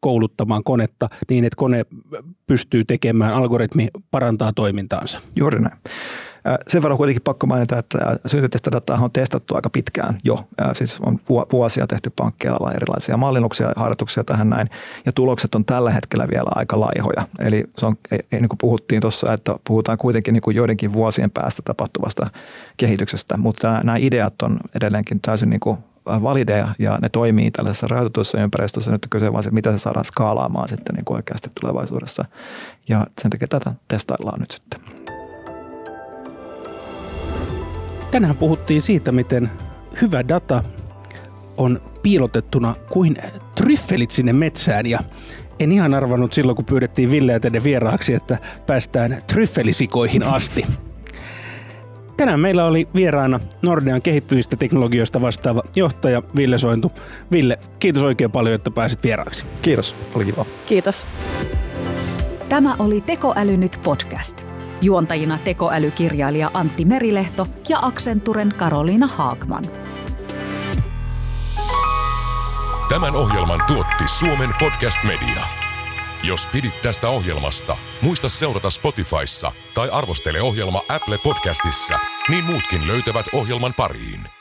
[0.00, 1.82] kouluttamaan konetta niin, että kone
[2.46, 5.20] pystyy tekemään, algoritmi parantaa toimintaansa.
[5.36, 5.76] Juuri näin.
[6.68, 10.38] Sen verran kuitenkin pakko mainita, että synteettistä dataa on testattu aika pitkään jo.
[10.72, 11.20] Siis on
[11.52, 14.70] vuosia tehty pankkeilla erilaisia mallinnuksia ja harjoituksia tähän näin.
[15.06, 17.26] Ja tulokset on tällä hetkellä vielä aika laihoja.
[17.38, 17.96] Eli se on,
[18.30, 22.30] niin kuin puhuttiin tuossa, että puhutaan kuitenkin niin kuin joidenkin vuosien päästä tapahtuvasta
[22.76, 23.36] kehityksestä.
[23.36, 28.90] Mutta nämä ideat on edelleenkin täysin niin kuin valideja ja ne toimii tällaisessa rajoitetussa ympäristössä.
[28.90, 32.24] Nyt kyse vaan se, mitä se saadaan skaalaamaan sitten niin kuin oikeasti tulevaisuudessa.
[32.88, 34.95] Ja sen takia tätä testaillaan nyt sitten.
[38.16, 39.50] Tänään puhuttiin siitä, miten
[40.02, 40.62] hyvä data
[41.56, 43.16] on piilotettuna kuin
[43.54, 44.98] tryffelit sinne metsään ja
[45.60, 50.66] en ihan arvannut silloin, kun pyydettiin Villeä tänne vieraaksi, että päästään tryffelisikoihin asti.
[52.16, 56.92] Tänään meillä oli vieraana Nordean kehittyvistä teknologioista vastaava johtaja Ville Sointu.
[57.32, 59.44] Ville, kiitos oikein paljon, että pääsit vieraaksi.
[59.62, 60.44] Kiitos, oli kiva.
[60.66, 61.06] Kiitos.
[62.48, 64.55] Tämä oli Tekoäly nyt podcast.
[64.82, 69.64] Juontajina tekoälykirjailija Antti Merilehto ja Accenturen Karoliina Haagman.
[72.88, 75.42] Tämän ohjelman tuotti Suomen Podcast Media.
[76.22, 81.98] Jos pidit tästä ohjelmasta, muista seurata Spotifyssa tai arvostele ohjelma Apple Podcastissa,
[82.28, 84.35] niin muutkin löytävät ohjelman pariin.